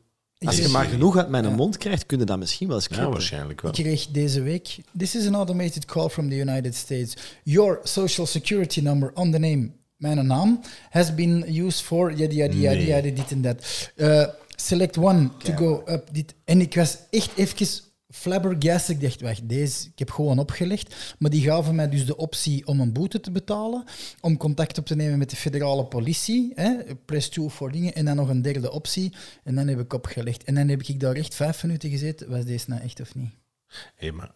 Als 0.46 0.56
je 0.58 0.68
maar 0.68 0.84
genoeg 0.84 1.16
uit 1.16 1.28
mijn 1.28 1.44
Ja. 1.44 1.50
mond 1.50 1.76
krijgt, 1.76 2.06
kun 2.06 2.18
je 2.18 2.24
dat 2.24 2.38
misschien 2.38 2.66
wel 2.68 2.76
Ja, 2.76 2.82
scripten. 2.82 3.10
waarschijnlijk 3.10 3.60
wel. 3.60 3.70
Ik 3.70 3.82
kreeg 3.84 4.06
deze 4.06 4.42
week. 4.42 4.76
This 4.98 5.14
is 5.16 5.26
an 5.26 5.34
automated 5.34 5.84
call 5.84 6.08
from 6.08 6.28
the 6.28 6.36
United 6.36 6.74
States. 6.74 7.14
Your 7.42 7.78
social 7.82 8.26
security 8.26 8.80
number 8.80 9.10
on 9.14 9.30
the 9.32 9.38
name, 9.38 9.70
mijn 9.96 10.26
naam, 10.26 10.60
has 10.90 11.14
been 11.14 11.44
used 11.66 11.80
for 11.82 12.12
yada 12.12 12.34
yada 12.34 12.54
yada 12.54 12.76
Nee. 12.76 12.86
yada 12.86 13.10
dit 13.10 13.30
en 13.30 13.42
dat. 13.42 13.90
Eh, 13.96 14.26
select 14.56 14.96
one 14.98 15.28
to 15.38 15.52
go 15.56 15.82
up. 15.88 16.08
Dit. 16.12 16.34
En 16.44 16.60
ik 16.60 16.74
was 16.74 16.96
echt 17.10 17.30
even 17.36 17.66
flabbergasted. 18.10 18.96
Ik 18.96 19.00
dacht, 19.02 19.20
wacht, 19.20 19.48
deze, 19.48 19.86
ik 19.86 19.98
heb 19.98 20.10
gewoon 20.10 20.38
opgelegd. 20.38 21.14
Maar 21.18 21.30
die 21.30 21.42
gaven 21.42 21.74
mij 21.74 21.88
dus 21.88 22.06
de 22.06 22.16
optie 22.16 22.66
om 22.66 22.80
een 22.80 22.92
boete 22.92 23.20
te 23.20 23.30
betalen, 23.30 23.84
om 24.20 24.36
contact 24.36 24.78
op 24.78 24.86
te 24.86 24.96
nemen 24.96 25.18
met 25.18 25.30
de 25.30 25.36
federale 25.36 25.84
politie, 25.84 26.52
hè, 26.54 26.74
press 27.04 27.28
2 27.28 27.48
voor 27.48 27.72
dingen, 27.72 27.94
en 27.94 28.04
dan 28.04 28.16
nog 28.16 28.28
een 28.28 28.42
derde 28.42 28.70
optie. 28.70 29.12
En 29.44 29.54
dan 29.54 29.66
heb 29.68 29.80
ik 29.80 29.92
opgelegd. 29.92 30.44
En 30.44 30.54
dan 30.54 30.68
heb 30.68 30.82
ik 30.82 31.00
daar 31.00 31.14
echt 31.14 31.34
vijf 31.34 31.62
minuten 31.62 31.90
gezeten. 31.90 32.30
Was 32.30 32.44
deze 32.44 32.64
nou 32.70 32.82
echt 32.82 33.00
of 33.00 33.14
niet? 33.14 33.30
Hé, 33.94 34.10
maar... 34.12 34.30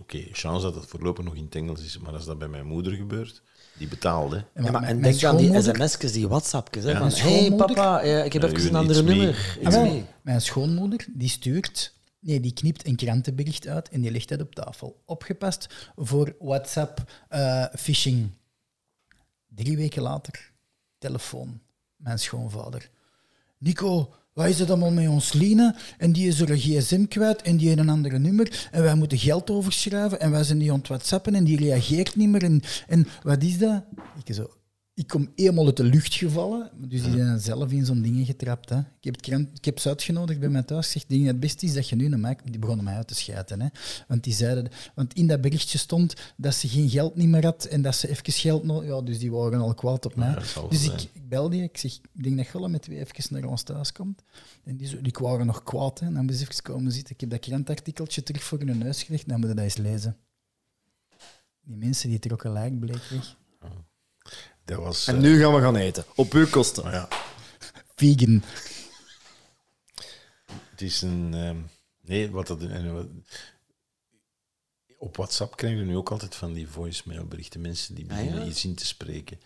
Oké, 0.00 0.24
chance 0.32 0.62
dat 0.66 0.74
het 0.74 0.86
voorlopig 0.86 1.24
nog 1.24 1.34
in 1.34 1.44
het 1.44 1.54
Engels 1.54 1.82
is, 1.84 1.98
maar 1.98 2.12
als 2.12 2.24
dat 2.24 2.38
bij 2.38 2.48
mijn 2.48 2.66
moeder 2.66 2.92
gebeurt, 2.92 3.42
die 3.78 3.88
betaalde. 3.88 4.36
Ja, 4.54 4.62
Ja, 4.64 4.70
maar, 4.70 4.82
en 4.82 5.02
denk 5.02 5.24
aan 5.24 5.36
die 5.36 5.62
sms'jes, 5.62 6.12
die 6.12 6.28
whatsappjes. 6.28 6.84
Hè, 6.84 6.90
Ja. 6.90 6.98
van, 7.10 7.10
hey 7.30 7.52
papa, 7.56 8.00
eh, 8.00 8.24
ik 8.24 8.32
heb 8.32 8.42
Ja, 8.42 8.48
even 8.48 8.68
een 8.68 8.74
andere 8.74 9.02
mee. 9.02 9.16
nummer. 9.16 9.58
Ah, 9.64 9.72
wel, 9.72 9.82
mee. 9.84 10.04
Mijn 10.22 10.40
schoonmoeder 10.40 11.06
die 11.10 11.28
stuurt, 11.28 11.94
nee, 12.26 12.40
die 12.40 12.52
knipt 12.52 12.86
een 12.86 12.96
krantenbericht 12.96 13.66
uit 13.66 13.88
en 13.88 14.00
die 14.00 14.10
legt 14.10 14.28
dat 14.28 14.40
op 14.40 14.54
tafel. 14.54 15.02
Opgepast 15.04 15.90
voor 15.96 16.36
WhatsApp 16.38 17.12
eh, 17.28 17.64
phishing. 17.74 18.30
Drie 19.48 19.76
weken 19.76 20.02
later, 20.02 20.52
telefoon, 20.98 21.60
mijn 21.96 22.18
schoonvader. 22.18 22.90
Nico, 23.58 24.14
wat 24.32 24.46
is 24.46 24.58
het 24.58 24.70
allemaal 24.70 24.90
met 24.90 25.08
ons 25.08 25.32
Line? 25.32 25.76
En 25.98 26.12
die 26.12 26.28
is 26.28 26.40
er 26.40 26.50
een 26.50 26.58
gsm 26.58 27.06
kwijt 27.06 27.42
en 27.42 27.56
die 27.56 27.66
heeft 27.66 27.80
een 27.80 27.88
andere 27.88 28.18
nummer. 28.18 28.68
En 28.70 28.82
wij 28.82 28.94
moeten 28.94 29.18
geld 29.18 29.50
overschrijven 29.50 30.20
en 30.20 30.30
wij 30.30 30.44
zijn 30.44 30.58
die 30.58 30.72
aan 30.72 30.82
het 30.86 31.22
en 31.22 31.44
die 31.44 31.56
reageert 31.56 32.16
niet 32.16 32.28
meer. 32.28 32.42
En, 32.42 32.62
en 32.86 33.06
wat 33.22 33.42
is 33.42 33.58
dat? 33.58 33.84
Ik 34.24 34.34
zo... 34.34 34.50
Ik 34.96 35.06
kom 35.06 35.28
eenmaal 35.34 35.66
uit 35.66 35.76
de 35.76 35.84
lucht 35.84 36.14
gevallen, 36.14 36.70
dus 36.76 37.02
die 37.02 37.12
zijn 37.12 37.40
zelf 37.40 37.72
in 37.72 37.84
zo'n 37.84 38.02
dingen 38.02 38.24
getrapt. 38.24 38.68
Hè. 38.68 38.78
Ik, 38.78 38.84
heb 39.00 39.14
het 39.14 39.22
krant, 39.22 39.48
ik 39.58 39.64
heb 39.64 39.78
ze 39.78 39.88
uitgenodigd 39.88 40.40
bij 40.40 40.48
mij 40.48 40.62
thuis. 40.62 40.86
Ik 40.86 40.92
zeg, 40.92 41.06
"Ding, 41.06 41.26
het 41.26 41.40
beste 41.40 41.66
is 41.66 41.74
dat 41.74 41.88
je 41.88 41.96
nu 41.96 42.08
naar 42.08 42.18
mij... 42.18 42.38
Die 42.44 42.58
begonnen 42.58 42.84
mij 42.84 42.94
uit 42.94 43.08
te 43.08 43.14
schijten. 43.14 43.60
Hè. 43.60 43.68
Want, 44.08 44.24
die 44.24 44.32
zeiden, 44.32 44.68
want 44.94 45.14
in 45.14 45.26
dat 45.26 45.40
berichtje 45.40 45.78
stond 45.78 46.14
dat 46.36 46.54
ze 46.54 46.68
geen 46.68 46.88
geld 46.90 47.16
niet 47.16 47.28
meer 47.28 47.44
had 47.44 47.64
en 47.64 47.82
dat 47.82 47.94
ze 47.94 48.08
even 48.08 48.32
geld 48.32 48.64
nodig 48.64 48.88
Ja, 48.88 49.00
dus 49.00 49.18
die 49.18 49.32
waren 49.32 49.60
al 49.60 49.74
kwaad 49.74 50.06
op 50.06 50.16
mij. 50.16 50.30
Ja, 50.54 50.68
dus 50.68 50.84
ik, 50.84 51.02
ik 51.12 51.28
bel 51.28 51.48
die, 51.48 51.62
ik 51.62 51.76
zeg, 51.76 51.92
ik 51.92 52.22
denk 52.22 52.36
dat 52.36 52.46
Gulle 52.46 52.68
met 52.68 52.82
twee 52.82 52.98
even 52.98 53.34
naar 53.34 53.44
ons 53.44 53.62
thuis 53.62 53.92
komt. 53.92 54.22
En 54.64 54.76
die, 54.76 54.88
zo, 54.88 55.00
die 55.00 55.14
waren 55.20 55.46
nog 55.46 55.62
kwaad. 55.62 56.00
Hè. 56.00 56.06
En 56.06 56.14
dan 56.14 56.24
moest 56.24 56.40
ik 56.40 56.50
even 56.50 56.62
komen 56.62 56.92
zitten. 56.92 57.14
Ik 57.14 57.20
heb 57.20 57.30
dat 57.30 57.40
krantartikeltje 57.40 58.22
terug 58.22 58.42
voor 58.42 58.58
hun 58.58 58.78
neus 58.78 59.02
gelegd. 59.02 59.28
Dan 59.28 59.40
moet 59.40 59.48
je 59.48 59.54
dat 59.54 59.64
eens 59.64 59.76
lezen. 59.76 60.16
Die 61.60 61.76
mensen 61.76 62.08
die 62.08 62.18
trokken 62.18 62.52
lijkbleek 62.52 63.02
weg. 63.10 63.36
Dat 64.66 64.78
was... 64.78 65.06
En 65.06 65.14
eh, 65.14 65.20
nu 65.20 65.40
gaan 65.40 65.54
we 65.54 65.60
gaan 65.60 65.76
eten. 65.76 66.04
Op 66.14 66.32
uw 66.32 66.46
kosten. 66.48 66.90
ja, 66.90 67.08
Vegan. 67.96 68.42
het 70.70 70.80
is 70.82 71.02
een... 71.02 71.34
ehm, 71.34 71.56
nee, 72.00 72.30
wat 72.30 72.46
dat... 72.46 72.62
en 72.62 72.94
wat- 72.94 73.06
op 74.98 75.16
WhatsApp 75.16 75.56
krijg 75.56 75.78
je 75.78 75.84
nu 75.84 75.96
ook 75.96 76.10
altijd 76.10 76.34
van 76.34 76.52
die 76.52 76.68
voicemailberichten. 76.68 77.60
Mensen 77.60 77.94
die 77.94 78.04
Ah, 78.04 78.16
beginnen 78.16 78.40
ja? 78.40 78.46
iets 78.46 78.64
in 78.64 78.74
te 78.74 78.86
spreken. 78.86 79.40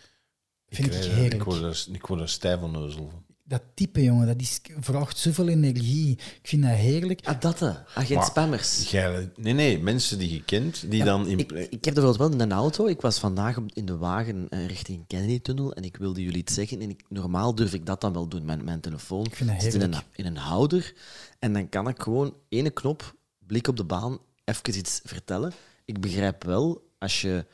Vind 0.69 0.85
ik 0.87 0.91
krijg 0.91 1.07
daar- 1.07 1.15
heerlijk. 1.15 1.35
Ik 1.35 1.43
word 1.43 1.61
daar, 1.61 1.85
ik 1.93 2.07
word 2.07 2.19
daar 2.19 2.29
stijf 2.29 2.61
van 2.61 2.71
neuzel 2.71 3.09
van. 3.11 3.25
Dat 3.50 3.62
type, 3.75 4.02
jongen, 4.02 4.26
dat 4.26 4.40
is, 4.40 4.61
vraagt 4.80 5.19
zoveel 5.19 5.49
energie. 5.49 6.11
Ik 6.12 6.40
vind 6.42 6.62
dat 6.62 6.73
heerlijk. 6.73 7.21
Ah, 7.26 7.40
dat, 7.40 7.62
agent 7.95 8.09
Maar- 8.19 8.25
spammers. 8.25 8.90
Jij- 8.90 9.30
nee, 9.37 9.52
nee, 9.52 9.78
mensen 9.78 10.19
die 10.19 10.33
je 10.33 10.45
kent, 10.45 10.90
die 10.90 11.04
dan 11.04 11.26
in... 11.26 11.38
Ik, 11.38 11.52
ik 11.52 11.85
heb 11.85 11.95
bijvoorbeeld 11.95 12.16
wel 12.16 12.30
in 12.30 12.40
een 12.40 12.52
auto. 12.52 12.87
Ik 12.87 13.00
was 13.00 13.19
vandaag 13.19 13.57
in 13.73 13.85
de 13.85 13.97
wagen 13.97 14.49
eh, 14.49 14.66
richting 14.66 15.07
Kennedy-tunnel 15.07 15.73
en 15.75 15.83
ik 15.83 15.97
wilde 15.97 16.23
jullie 16.23 16.38
iets 16.38 16.54
zeggen. 16.54 16.80
En 16.80 16.90
ik, 16.90 17.02
normaal 17.09 17.54
durf 17.54 17.75
ik 17.75 17.87
dat 17.87 18.00
dan 18.00 18.12
wel 18.12 18.28
doen. 18.28 18.45
Mijn, 18.45 18.64
mijn 18.64 18.80
telefoon 18.80 19.26
vind 19.30 19.50
dat 19.50 19.62
zit 19.62 19.75
in 19.75 19.80
een, 19.80 19.92
heerlijk. 19.92 20.16
in 20.16 20.26
een 20.26 20.37
houder. 20.37 20.95
En 21.38 21.52
dan 21.52 21.69
kan 21.69 21.88
ik 21.88 22.02
gewoon 22.02 22.35
ene 22.49 22.71
knop, 22.71 23.14
blik 23.47 23.69
op 23.69 23.76
de 23.76 23.85
baan, 23.85 24.19
even 24.45 24.76
iets 24.78 25.00
vertellen. 25.04 25.52
Ik 25.85 26.00
begrijp 26.00 26.45
wel, 26.45 26.83
als 26.99 27.21
je, 27.21 27.47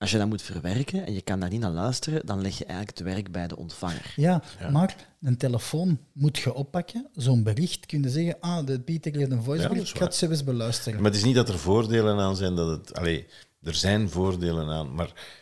als 0.00 0.10
je 0.10 0.18
dat 0.18 0.28
moet 0.28 0.42
verwerken 0.42 1.06
en 1.06 1.12
je 1.12 1.22
kan 1.22 1.40
daar 1.40 1.50
niet 1.50 1.60
naar 1.60 1.70
luisteren, 1.70 2.26
dan 2.26 2.40
leg 2.40 2.58
je 2.58 2.64
eigenlijk 2.64 2.98
het 2.98 3.06
werk 3.06 3.32
bij 3.32 3.46
de 3.46 3.56
ontvanger. 3.56 4.12
Ja, 4.16 4.42
maar 4.72 4.96
een 5.20 5.36
telefoon 5.36 5.98
moet 6.12 6.38
je 6.38 6.54
oppakken. 6.54 7.08
Zo'n 7.14 7.42
bericht 7.42 7.86
kun 7.86 8.02
je 8.02 8.10
zeggen, 8.10 8.40
ah, 8.40 8.66
de 8.66 8.80
Pieter 8.80 9.14
heeft 9.14 9.30
een 9.30 9.36
Ja, 9.36 9.42
voicebericht, 9.42 9.78
dat 9.78 9.86
is 9.86 9.90
ik 9.90 10.18
ga 10.18 10.26
het 10.26 10.30
eens 10.30 10.44
beluisteren. 10.44 11.00
Maar 11.00 11.10
het 11.10 11.20
is 11.20 11.24
niet 11.24 11.34
dat 11.34 11.48
er 11.48 11.58
voordelen 11.58 12.18
aan 12.18 12.36
zijn. 12.36 12.54
Dat 12.54 12.68
het, 12.68 12.94
allee, 12.94 13.26
er 13.62 13.74
zijn 13.74 14.08
voordelen 14.08 14.68
aan, 14.68 14.94
maar 14.94 15.40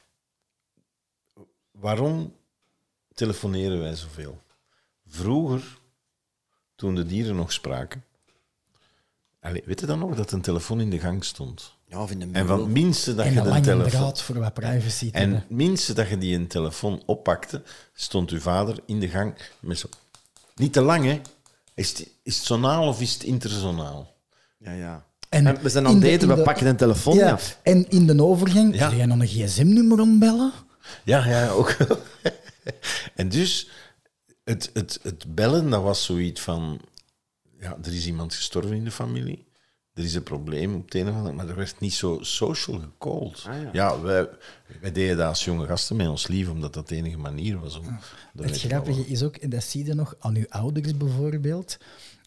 waarom 1.71 2.35
telefoneren 3.15 3.79
wij 3.79 3.95
zoveel? 3.95 4.43
Vroeger, 5.07 5.79
toen 6.75 6.95
de 6.95 7.07
dieren 7.07 7.37
nog 7.37 7.53
spraken, 7.53 8.05
allee, 9.41 9.63
weet 9.67 9.81
je 9.81 9.87
dan 9.87 9.99
nog 9.99 10.15
dat 10.17 10.33
een 10.33 10.41
telefoon 10.41 10.81
in 10.81 10.91
de 10.91 10.99
gang 10.99 11.25
stond? 11.25 11.77
Ja, 11.87 12.03
of 12.03 12.11
in 12.11 12.19
de 12.19 12.27
En 12.33 12.47
van 12.47 12.59
het 12.61 12.69
minste 12.69 13.15
dat 13.15 13.25
en 13.27 13.33
je 13.35 13.43
de 13.43 13.61
telefoon... 13.61 13.91
draad 13.91 14.23
voor 14.23 14.39
wat 14.39 14.55
privacy 14.55 15.09
En 15.13 15.21
hebben. 15.21 15.39
het 15.39 15.51
minste 15.51 15.93
dat 15.93 16.09
je 16.09 16.19
die 16.19 16.35
een 16.37 16.47
telefoon 16.47 17.03
oppakte, 17.07 17.63
stond 17.95 18.31
uw 18.31 18.41
vader 18.41 18.77
in 18.87 19.01
de 19.01 19.09
gang 19.09 19.35
met 19.61 19.79
zo... 19.79 19.89
Niet 20.55 20.73
te 20.73 20.81
lang, 20.83 21.05
hè? 21.05 21.21
Is 21.75 21.89
het, 21.89 22.09
is 22.23 22.37
het 22.37 22.47
zonaal 22.47 22.89
of 22.89 23.01
is 23.01 23.13
het 23.13 23.23
interzonaal? 23.23 24.15
Ja, 24.59 24.73
ja. 24.73 25.05
En 25.29 25.47
En 25.47 25.63
we 25.63 25.69
zijn 25.69 25.87
aan 25.87 25.95
het 25.95 26.05
eten, 26.05 26.29
we 26.29 26.35
de- 26.35 26.43
pakken 26.43 26.67
een 26.67 26.77
telefoon 26.77 27.17
Ja, 27.17 27.33
af. 27.33 27.59
en 27.63 27.89
in 27.89 28.07
de 28.07 28.23
overgang, 28.25 28.75
Ja. 28.75 28.89
ga 28.89 28.97
jij 28.97 29.07
nog 29.07 29.19
een 29.19 29.27
gsm-nummer 29.27 30.01
ombellen? 30.01 30.53
Ja, 31.05 31.27
ja, 31.27 31.49
ook. 31.49 31.77
en 33.15 33.29
dus, 33.29 33.69
het, 34.45 34.71
het, 34.73 34.99
het 35.03 35.35
bellen, 35.35 35.71
dat 35.71 35.83
was 35.83 36.05
zoiets 36.05 36.41
van... 36.41 36.81
Ja, 37.61 37.79
er 37.83 37.95
is 37.95 38.07
iemand 38.07 38.35
gestorven 38.35 38.77
in 38.77 38.85
de 38.85 38.91
familie. 38.91 39.47
Er 39.95 40.05
is 40.05 40.15
een 40.15 40.23
probleem 40.23 40.75
op 40.75 40.85
het 40.85 40.95
een 40.95 41.09
of 41.09 41.15
andere... 41.15 41.35
Maar 41.35 41.49
er 41.49 41.57
werd 41.57 41.81
niet 41.81 41.95
zo 41.95 42.19
social 42.21 42.81
gecalled. 42.81 43.45
Ah, 43.47 43.63
ja. 43.63 43.71
ja, 43.73 44.01
wij, 44.01 44.29
wij 44.81 44.93
deden 44.93 45.17
dat 45.17 45.27
als 45.27 45.45
jonge 45.45 45.67
gasten 45.67 45.97
met 45.97 46.09
ons 46.09 46.27
lief, 46.27 46.49
omdat 46.49 46.75
dat 46.75 46.89
de 46.89 46.97
enige 46.97 47.19
manier 47.19 47.59
was 47.59 47.79
om... 47.79 47.99
Het 48.37 48.61
grappige 48.61 49.07
is 49.07 49.23
ook, 49.23 49.37
en 49.37 49.51
dat 49.51 49.63
zie 49.63 49.85
je 49.85 49.95
nog 49.95 50.15
aan 50.19 50.37
uw 50.37 50.47
ouders 50.49 50.97
bijvoorbeeld, 50.97 51.79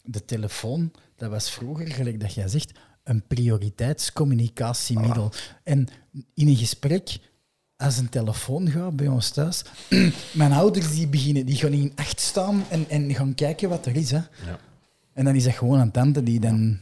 de 0.04 0.24
telefoon, 0.24 0.92
dat 1.16 1.30
was 1.30 1.50
vroeger, 1.50 1.86
gelijk 1.86 2.20
dat 2.20 2.34
jij 2.34 2.48
zegt, 2.48 2.72
een 3.04 3.26
prioriteitscommunicatiemiddel. 3.26 5.32
En 5.62 5.88
in 6.34 6.48
een 6.48 6.56
gesprek, 6.56 7.18
als 7.76 7.98
een 7.98 8.08
telefoon 8.08 8.70
gaat 8.70 8.96
bij 8.96 9.08
ons 9.08 9.30
thuis, 9.30 9.62
mijn 10.32 10.52
ouders 10.52 10.94
die 10.94 11.08
beginnen, 11.08 11.46
die 11.46 11.56
gaan 11.56 11.72
in 11.72 11.92
acht 11.94 12.20
staan 12.20 12.64
en, 12.68 12.88
en 12.88 13.14
gaan 13.14 13.34
kijken 13.34 13.68
wat 13.68 13.86
er 13.86 13.96
is. 13.96 14.10
Hè. 14.10 14.16
Ja. 14.16 14.58
En 15.12 15.24
dan 15.24 15.34
is 15.34 15.44
dat 15.44 15.54
gewoon 15.54 15.80
een 15.80 15.90
tante 15.90 16.22
die 16.22 16.40
dan... 16.40 16.78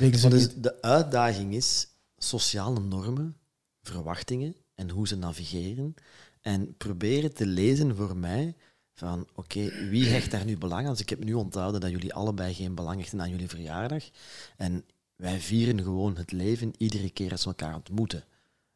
Maar 0.00 0.30
dus 0.30 0.54
de 0.54 0.82
uitdaging 0.82 1.54
is 1.54 1.88
sociale 2.16 2.80
normen, 2.80 3.36
verwachtingen 3.82 4.54
en 4.74 4.90
hoe 4.90 5.08
ze 5.08 5.16
navigeren. 5.16 5.94
En 6.40 6.76
proberen 6.76 7.34
te 7.34 7.46
lezen 7.46 7.96
voor 7.96 8.16
mij 8.16 8.54
van, 8.94 9.28
oké, 9.34 9.88
wie 9.88 10.06
hecht 10.06 10.30
daar 10.30 10.44
nu 10.44 10.58
belang 10.58 10.84
aan? 10.84 10.92
Dus 10.92 11.00
ik 11.00 11.08
heb 11.08 11.24
nu 11.24 11.34
onthouden 11.34 11.80
dat 11.80 11.90
jullie 11.90 12.14
allebei 12.14 12.54
geen 12.54 12.74
belang 12.74 13.00
hechten 13.00 13.20
aan 13.20 13.30
jullie 13.30 13.48
verjaardag. 13.48 14.04
En 14.56 14.84
wij 15.16 15.40
vieren 15.40 15.82
gewoon 15.82 16.16
het 16.16 16.32
leven 16.32 16.72
iedere 16.78 17.10
keer 17.10 17.30
als 17.30 17.44
we 17.44 17.48
elkaar 17.48 17.74
ontmoeten. 17.74 18.24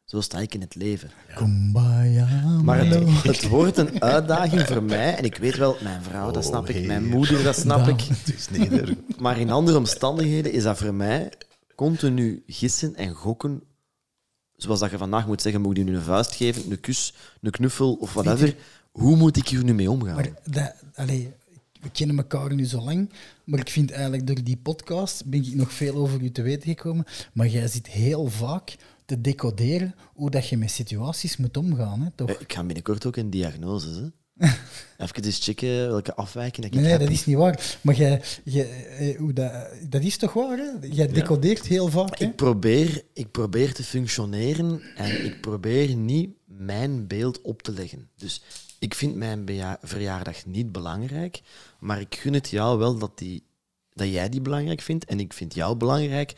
Zo 0.05 0.21
sta 0.21 0.39
ik 0.39 0.53
in 0.53 0.61
het 0.61 0.75
leven. 0.75 1.09
Kumbaya, 1.35 2.27
Maar 2.63 2.85
het, 2.85 3.47
wordt 3.47 3.77
een 3.77 4.01
uitdaging 4.01 4.61
voor 4.61 4.83
mij. 4.83 5.15
En 5.15 5.23
ik 5.23 5.35
weet 5.37 5.57
wel, 5.57 5.77
mijn 5.83 6.03
vrouw, 6.03 6.31
dat 6.31 6.43
Oh, 6.43 6.49
snap 6.49 6.69
ik. 6.69 6.85
Mijn 6.85 7.05
moeder, 7.07 7.43
dat 7.43 7.55
snap 7.55 7.87
ik. 7.87 8.01
Het 8.01 8.33
is 8.35 8.49
neder. 8.49 8.97
Maar 9.19 9.39
in 9.39 9.49
andere 9.49 9.77
omstandigheden 9.77 10.51
is 10.51 10.63
dat 10.63 10.77
voor 10.77 10.93
mij 10.93 11.31
continu 11.75 12.43
gissen 12.47 12.95
en 12.95 13.13
gokken. 13.13 13.61
Zoals 14.55 14.79
dat 14.79 14.91
je 14.91 14.97
vandaag 14.97 15.27
moet 15.27 15.41
zeggen, 15.41 15.61
moet 15.61 15.77
je 15.77 15.83
nu 15.83 15.95
een 15.95 16.01
vuist 16.01 16.35
geven, 16.35 16.71
een 16.71 16.79
kus, 16.79 17.13
een 17.41 17.51
knuffel 17.51 17.93
of 17.93 18.13
whatever. 18.13 18.55
Hoe 18.91 19.15
moet 19.15 19.37
ik 19.37 19.47
hier 19.47 19.63
nu 19.63 19.73
mee 19.73 19.91
omgaan? 19.91 20.15
Maar 20.15 20.29
dat, 20.43 20.73
allee, 20.95 21.33
we 21.81 21.89
kennen 21.89 22.17
elkaar 22.17 22.53
nu 22.53 22.65
zo 22.65 22.81
lang, 22.81 23.09
maar 23.43 23.59
ik 23.59 23.69
vind 23.69 23.91
eigenlijk 23.91 24.27
door 24.27 24.43
die 24.43 24.57
podcast 24.57 25.25
ben 25.25 25.45
ik 25.45 25.55
nog 25.55 25.73
veel 25.73 25.95
over 25.95 26.21
u 26.21 26.31
te 26.31 26.41
weten 26.41 26.69
gekomen. 26.69 27.05
Maar 27.33 27.47
jij 27.47 27.67
zit 27.67 27.87
heel 27.87 28.27
vaak 28.27 28.75
te 29.05 29.21
decoderen 29.21 29.95
hoe 30.13 30.29
dat 30.29 30.47
je 30.47 30.57
met 30.57 30.71
situaties 30.71 31.37
moet 31.37 31.57
omgaan, 31.57 32.01
hè, 32.01 32.09
toch? 32.15 32.29
Eh, 32.29 32.35
Ik 32.39 32.53
ga 32.53 32.63
binnenkort 32.63 33.05
ook 33.05 33.15
een 33.15 33.29
diagnose. 33.29 33.87
Hè? 33.89 34.07
Even 35.05 35.23
eens 35.23 35.43
checken 35.43 35.87
welke 35.87 36.15
afwijking 36.15 36.65
ik 36.65 36.71
Nee, 36.73 36.81
nee, 36.81 36.91
heb. 36.91 36.99
dat 36.99 37.09
is 37.09 37.25
niet 37.25 37.35
waar. 37.35 37.77
Maar 37.81 37.95
jij, 37.95 38.21
jij, 38.43 38.87
eh, 38.87 39.17
hoe 39.17 39.33
dat, 39.33 39.51
dat 39.89 40.01
is 40.03 40.17
toch 40.17 40.33
waar, 40.33 40.57
hè? 40.57 40.87
Jij 40.87 41.07
decodeert 41.07 41.65
heel 41.65 41.87
vaak, 41.87 42.19
hè? 42.19 42.25
Ik 42.25 42.35
probeer, 42.35 43.03
ik 43.13 43.31
probeer 43.31 43.73
te 43.73 43.83
functioneren 43.83 44.81
en 44.95 45.25
ik 45.25 45.41
probeer 45.41 45.95
niet 45.95 46.29
mijn 46.45 47.07
beeld 47.07 47.41
op 47.41 47.61
te 47.61 47.71
leggen. 47.71 48.09
Dus 48.15 48.41
ik 48.79 48.95
vind 48.95 49.15
mijn 49.15 49.45
verjaardag 49.81 50.45
niet 50.45 50.71
belangrijk, 50.71 51.41
maar 51.79 51.99
ik 51.99 52.15
gun 52.15 52.33
het 52.33 52.49
jou 52.49 52.77
wel 52.77 52.97
dat, 52.97 53.17
die, 53.17 53.43
dat 53.93 54.07
jij 54.07 54.29
die 54.29 54.41
belangrijk 54.41 54.81
vindt 54.81 55.05
en 55.05 55.19
ik 55.19 55.33
vind 55.33 55.53
jou 55.53 55.75
belangrijk. 55.75 56.33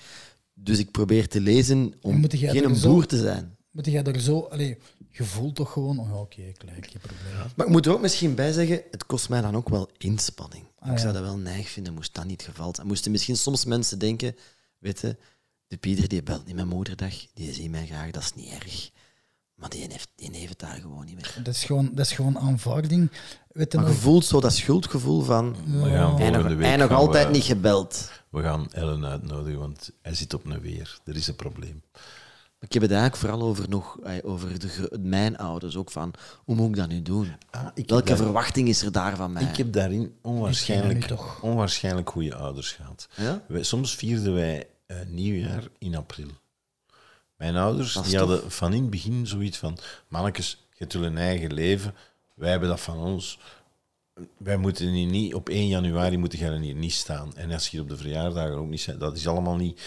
Dus 0.59 0.79
ik 0.79 0.91
probeer 0.91 1.27
te 1.27 1.41
lezen 1.41 1.93
om 2.01 2.29
geen 2.29 2.65
een 2.65 2.75
zo- 2.75 2.89
boer 2.93 3.05
te 3.05 3.17
zijn. 3.17 3.55
Moet 3.71 3.85
jij 3.85 4.03
er 4.03 4.19
zo... 4.19 4.39
Allee, 4.39 4.77
je 5.11 5.23
voelt 5.23 5.55
toch 5.55 5.71
gewoon... 5.71 5.99
Oh, 5.99 6.19
oké, 6.19 6.41
gelijk, 6.53 6.87
geen 6.91 7.01
probleem. 7.01 7.51
Maar 7.55 7.65
ik 7.65 7.71
moet 7.71 7.85
er 7.85 7.91
ook 7.91 8.01
misschien 8.01 8.35
bij 8.35 8.51
zeggen, 8.51 8.81
het 8.91 9.05
kost 9.05 9.29
mij 9.29 9.41
dan 9.41 9.55
ook 9.55 9.69
wel 9.69 9.89
inspanning. 9.97 10.63
Ah, 10.79 10.91
ik 10.91 10.97
zou 10.97 11.13
ja. 11.13 11.19
dat 11.19 11.29
wel 11.29 11.37
neig 11.37 11.69
vinden, 11.69 11.93
moest 11.93 12.13
dat 12.13 12.25
niet 12.25 12.41
het 12.41 12.49
geval 12.49 12.75
zijn. 12.75 12.87
Moesten 12.87 13.11
misschien 13.11 13.37
soms 13.37 13.65
mensen 13.65 13.99
denken, 13.99 14.35
weet 14.79 15.01
je, 15.01 15.17
de 15.67 15.77
Pieter 15.77 16.07
die 16.07 16.23
belt 16.23 16.45
niet 16.45 16.55
met 16.55 16.65
moederdag, 16.65 17.13
die 17.33 17.53
ziet 17.53 17.71
mij 17.71 17.85
graag, 17.85 18.11
dat 18.11 18.23
is 18.23 18.33
niet 18.33 18.49
erg. 18.51 18.89
Maar 19.57 19.69
die 19.69 19.87
heeft, 19.89 20.09
die 20.15 20.29
heeft 20.33 20.49
het 20.49 20.59
daar 20.59 20.77
gewoon 20.81 21.05
niet 21.05 21.15
meer. 21.15 21.35
Dat 21.43 21.53
is 21.53 21.63
gewoon, 21.63 21.89
dat 21.93 22.05
is 22.05 22.11
gewoon 22.11 22.39
aanvaarding. 22.39 23.11
Weet 23.51 23.71
je 23.71 23.77
Maar 23.77 23.87
je 23.87 23.93
nog... 23.93 24.01
voelt 24.01 24.25
zo 24.25 24.39
dat 24.41 24.53
schuldgevoel 24.53 25.21
van, 25.21 25.55
We 25.65 25.89
gaan 25.89 26.31
nog, 26.31 26.43
week 26.47 26.59
hij 26.65 26.75
nog 26.77 26.87
gaan 26.87 26.97
altijd 26.97 27.25
we- 27.27 27.31
niet 27.33 27.43
gebeld. 27.43 28.11
We 28.29 28.41
gaan 28.41 28.71
Ellen 28.71 29.05
uitnodigen, 29.05 29.59
want 29.59 29.89
hij 30.01 30.15
zit 30.15 30.33
op 30.33 30.45
een 30.45 30.61
weer. 30.61 30.99
Er 31.05 31.15
is 31.15 31.27
een 31.27 31.35
probleem. 31.35 31.81
Ik 32.59 32.73
heb 32.73 32.81
het 32.81 32.91
eigenlijk 32.91 33.21
vooral 33.21 33.41
over, 33.41 33.69
nog, 33.69 33.99
eh, 34.03 34.13
over 34.21 34.59
de, 34.59 34.97
mijn 35.01 35.37
ouders, 35.37 35.75
ook 35.75 35.91
van, 35.91 36.13
hoe 36.45 36.55
moet 36.55 36.69
ik 36.69 36.75
dat 36.75 36.87
nu 36.89 37.01
doen? 37.01 37.31
Ah, 37.51 37.67
Welke 37.85 38.05
daar- 38.07 38.17
verwachting 38.17 38.67
is 38.67 38.81
er 38.81 38.91
daar 38.91 39.15
van 39.15 39.31
mij? 39.31 39.43
Ik 39.43 39.57
heb 39.57 39.73
daarin 39.73 40.13
onwaarschijnlijk, 40.21 41.03
toch. 41.05 41.41
onwaarschijnlijk 41.41 42.09
goede 42.09 42.35
ouders 42.35 42.71
gehad. 42.71 43.07
Ja? 43.15 43.41
Wij, 43.47 43.63
soms 43.63 43.95
vierden 43.95 44.33
wij 44.33 44.67
eh, 44.85 44.97
nieuwjaar 45.07 45.63
in 45.77 45.95
april. 45.95 46.27
Mijn 47.37 47.55
ouders 47.55 47.93
die 47.93 48.03
tof. 48.03 48.13
hadden 48.13 48.51
van 48.51 48.73
in 48.73 48.81
het 48.81 48.89
begin 48.89 49.27
zoiets 49.27 49.57
van... 49.57 49.77
Mannekes, 50.07 50.67
je 50.69 50.77
hebt 50.77 50.93
een 50.93 51.17
eigen 51.17 51.53
leven. 51.53 51.95
Wij 52.33 52.49
hebben 52.49 52.69
dat 52.69 52.79
van 52.79 52.97
ons. 52.97 53.39
Wij 54.37 54.57
moeten 54.57 54.87
hier 54.87 55.07
niet... 55.07 55.33
Op 55.33 55.49
1 55.49 55.67
januari 55.67 56.17
moeten 56.17 56.39
er 56.39 56.59
hier 56.59 56.75
niet 56.75 56.93
staan. 56.93 57.35
En 57.35 57.51
als 57.51 57.63
je 57.63 57.69
hier 57.69 57.81
op 57.81 57.89
de 57.89 57.97
verjaardagen 57.97 58.55
ook 58.55 58.67
niet 58.67 58.79
staat, 58.79 58.99
dat 58.99 59.17
is 59.17 59.27
allemaal 59.27 59.55
niet... 59.55 59.81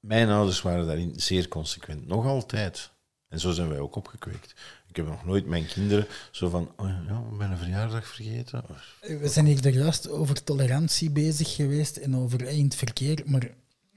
Mijn 0.00 0.28
ouders 0.28 0.62
waren 0.62 0.86
daarin 0.86 1.12
zeer 1.16 1.48
consequent. 1.48 2.06
Nog 2.06 2.26
altijd. 2.26 2.90
En 3.28 3.40
zo 3.40 3.52
zijn 3.52 3.68
wij 3.68 3.78
ook 3.78 3.96
opgekweekt. 3.96 4.54
Ik 4.88 4.96
heb 4.96 5.06
nog 5.06 5.24
nooit 5.24 5.46
mijn 5.46 5.66
kinderen 5.66 6.06
zo 6.30 6.48
van... 6.48 6.72
Oh 6.76 6.88
ja, 6.88 7.24
ik 7.32 7.38
ben 7.38 7.50
een 7.50 7.58
verjaardag 7.58 8.06
vergeten. 8.06 8.64
We 9.00 9.28
zijn 9.28 9.46
hier 9.46 9.62
daar 9.62 9.72
juist 9.72 10.08
over 10.08 10.44
tolerantie 10.44 11.10
bezig 11.10 11.54
geweest 11.54 11.96
en 11.96 12.16
over 12.16 12.42
in 12.42 12.64
het 12.64 12.74
verkeer, 12.74 13.22
maar 13.26 13.50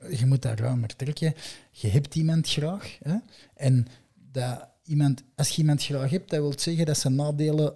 je 0.09 0.25
moet 0.25 0.41
daar 0.41 0.59
ruimer 0.59 0.95
trekken. 0.95 1.33
Je 1.71 1.87
hebt 1.87 2.15
iemand 2.15 2.49
graag. 2.49 2.97
Hè? 3.03 3.15
En 3.55 3.87
dat 4.13 4.67
iemand, 4.83 5.23
als 5.35 5.49
je 5.49 5.61
iemand 5.61 5.83
graag 5.83 6.09
hebt, 6.09 6.29
dat 6.29 6.39
wil 6.39 6.59
zeggen 6.59 6.85
dat 6.85 6.97
zijn 6.97 7.15
nadelen 7.15 7.73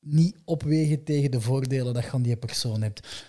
niet 0.00 0.36
opwegen 0.44 1.04
tegen 1.04 1.30
de 1.30 1.40
voordelen 1.40 1.94
dat 1.94 2.04
je 2.04 2.10
aan 2.10 2.22
die 2.22 2.36
persoon 2.36 2.82
hebt. 2.82 3.26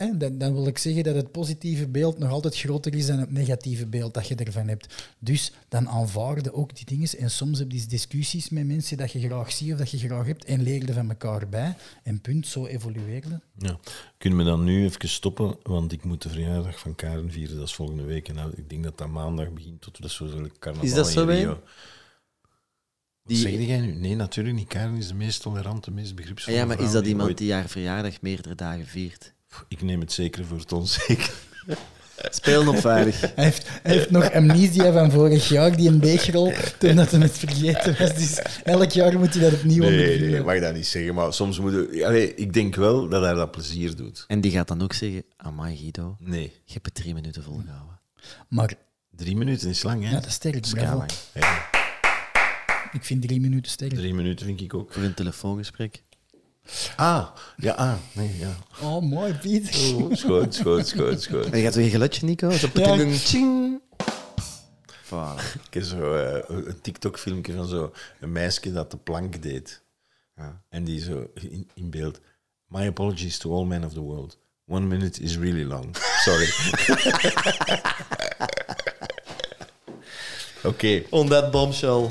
Hè? 0.00 0.16
Dan, 0.16 0.38
dan 0.38 0.54
wil 0.54 0.66
ik 0.66 0.78
zeggen 0.78 1.02
dat 1.02 1.14
het 1.14 1.32
positieve 1.32 1.88
beeld 1.88 2.18
nog 2.18 2.30
altijd 2.30 2.56
groter 2.56 2.94
is 2.94 3.06
dan 3.06 3.18
het 3.18 3.30
negatieve 3.30 3.86
beeld 3.86 4.14
dat 4.14 4.28
je 4.28 4.34
ervan 4.34 4.68
hebt. 4.68 5.14
Dus 5.18 5.52
dan 5.68 5.88
aanvaarden 5.88 6.54
ook 6.54 6.76
die 6.76 6.84
dingen. 6.86 7.08
En 7.18 7.30
soms 7.30 7.58
heb 7.58 7.72
je 7.72 7.86
discussies 7.86 8.48
met 8.48 8.66
mensen 8.66 8.96
dat 8.96 9.12
je 9.12 9.20
graag 9.20 9.52
ziet 9.52 9.72
of 9.72 9.78
dat 9.78 9.90
je 9.90 9.98
graag 9.98 10.26
hebt 10.26 10.44
en 10.44 10.62
leer 10.62 10.88
er 10.88 10.94
van 10.94 11.08
elkaar 11.08 11.48
bij. 11.48 11.76
En 12.02 12.20
punt, 12.20 12.46
zo 12.46 12.66
evolueerde. 12.66 13.40
Ja. 13.58 13.78
Kunnen 14.18 14.38
we 14.38 14.44
dan 14.44 14.64
nu 14.64 14.84
even 14.84 15.08
stoppen? 15.08 15.56
Want 15.62 15.92
ik 15.92 16.04
moet 16.04 16.22
de 16.22 16.28
verjaardag 16.28 16.78
van 16.78 16.94
Karen 16.94 17.30
vieren, 17.30 17.56
dat 17.56 17.66
is 17.66 17.74
volgende 17.74 18.02
week. 18.04 18.28
En 18.28 18.34
nou, 18.34 18.52
ik 18.56 18.68
denk 18.70 18.84
dat 18.84 18.98
dat 18.98 19.08
maandag 19.08 19.52
begint 19.52 19.80
tot 19.80 20.02
dat 20.02 20.10
soort 20.10 20.58
carnaval 20.58 20.88
Is 20.88 20.94
dat 20.94 21.08
zo, 21.08 21.24
Rio. 21.24 21.62
Die- 23.24 23.36
zeg 23.36 23.52
jij 23.66 23.80
nu? 23.80 23.92
Nee, 23.92 24.14
natuurlijk 24.16 24.56
niet. 24.56 24.68
Karen 24.68 24.96
is 24.96 25.08
de 25.08 25.14
meest 25.14 25.42
tolerante, 25.42 25.90
meest 25.90 26.14
begripsvolle 26.14 26.56
Ah 26.56 26.62
ja, 26.62 26.68
maar 26.68 26.80
is 26.84 26.92
dat 26.92 27.06
iemand 27.06 27.28
ooit- 27.28 27.38
die 27.38 27.52
haar 27.52 27.68
verjaardag 27.68 28.20
meerdere 28.20 28.54
dagen 28.54 28.86
viert? 28.86 29.32
Ik 29.68 29.82
neem 29.82 30.00
het 30.00 30.12
zeker 30.12 30.44
voor 30.44 30.58
het 30.58 30.72
onzeker. 30.72 31.30
Spelen 32.30 32.68
op 32.68 32.76
veilig. 32.78 33.20
Hij 33.20 33.44
heeft, 33.44 33.68
hij 33.82 33.92
heeft 33.94 34.10
nog 34.10 34.32
amnesia 34.32 34.92
van 34.92 35.10
vorig 35.10 35.48
jaar, 35.48 35.76
die 35.76 35.88
een 35.88 36.00
deegrol, 36.00 36.52
toen 36.78 36.96
dat 36.96 37.10
hij 37.10 37.20
het 37.20 37.38
vergeten 37.38 37.96
was. 37.98 38.14
Dus 38.14 38.38
elk 38.64 38.90
jaar 38.90 39.18
moet 39.18 39.34
hij 39.34 39.42
dat 39.42 39.52
opnieuw 39.52 39.82
Nee, 39.82 39.90
ondervinden. 39.90 40.28
nee, 40.30 40.38
ik 40.38 40.44
mag 40.44 40.60
dat 40.60 40.74
niet 40.74 40.86
zeggen. 40.86 41.14
Maar 41.14 41.32
soms 41.34 41.58
moet 41.60 41.72
je... 41.72 42.06
Allee, 42.06 42.34
ik 42.34 42.52
denk 42.52 42.74
wel 42.74 43.08
dat 43.08 43.22
hij 43.22 43.34
dat 43.34 43.50
plezier 43.50 43.96
doet. 43.96 44.24
En 44.28 44.40
die 44.40 44.50
gaat 44.50 44.68
dan 44.68 44.82
ook 44.82 44.92
zeggen, 44.92 45.22
amai 45.36 45.76
Guido, 45.76 46.16
Nee, 46.18 46.52
je 46.64 46.72
hebt 46.72 46.86
het 46.86 46.94
drie 46.94 47.14
minuten 47.14 47.42
volgehouden. 47.42 47.98
Maar 48.48 48.72
drie 49.16 49.36
minuten 49.36 49.68
is 49.68 49.82
lang, 49.82 50.02
hè? 50.02 50.08
ja, 50.08 50.14
dat 50.14 50.26
is 50.26 50.32
sterk, 50.34 50.54
Dat 50.54 50.64
is 50.66 50.72
bravo. 50.72 50.96
lang. 50.96 51.10
Ja, 51.34 51.68
Ik 52.92 53.04
vind 53.04 53.22
drie 53.22 53.40
minuten 53.40 53.70
sterk. 53.72 53.94
drie 53.94 54.14
minuten 54.14 54.46
vind 54.46 54.60
ik 54.60 54.74
ook. 54.74 54.92
Voor 54.92 55.02
een 55.02 55.14
telefoongesprek. 55.14 56.02
Ah, 56.96 57.26
ja, 57.56 57.72
ah, 57.74 57.94
nee, 58.12 58.36
ja. 58.38 58.56
Oh, 58.82 59.02
mooi, 59.02 59.34
Piet. 59.34 59.92
Oh, 59.94 60.12
schoon, 60.14 60.52
schoon. 60.52 61.52
En 61.52 61.58
je 61.58 61.64
gaat 61.64 61.74
weer 61.74 61.84
een 61.84 61.90
geluidje, 61.90 62.26
Nico? 62.26 62.50
Zo 62.50 62.68
Ja. 62.74 62.96
ching. 63.10 63.80
Voilà. 65.04 65.34
Ik 65.66 65.74
heb 65.74 65.82
zo 65.82 66.14
eh, 66.14 66.42
een 66.46 66.80
TikTok-filmpje 66.80 67.52
van 67.54 67.66
zo 67.66 67.92
een 68.20 68.32
meisje 68.32 68.72
dat 68.72 68.90
de 68.90 68.96
plank 68.96 69.42
deed. 69.42 69.82
Ja. 70.36 70.62
En 70.68 70.84
die 70.84 71.00
zo 71.00 71.30
in, 71.34 71.70
in 71.74 71.90
beeld. 71.90 72.20
My 72.66 72.86
apologies 72.86 73.38
to 73.38 73.54
all 73.54 73.64
men 73.64 73.84
of 73.84 73.92
the 73.92 74.00
world. 74.00 74.38
One 74.66 74.86
minute 74.86 75.22
is 75.22 75.36
really 75.36 75.64
long. 75.64 75.96
Sorry. 76.24 76.48
Oké. 80.62 81.02
On 81.10 81.28
that 81.28 81.50
bombshell. 81.50 82.08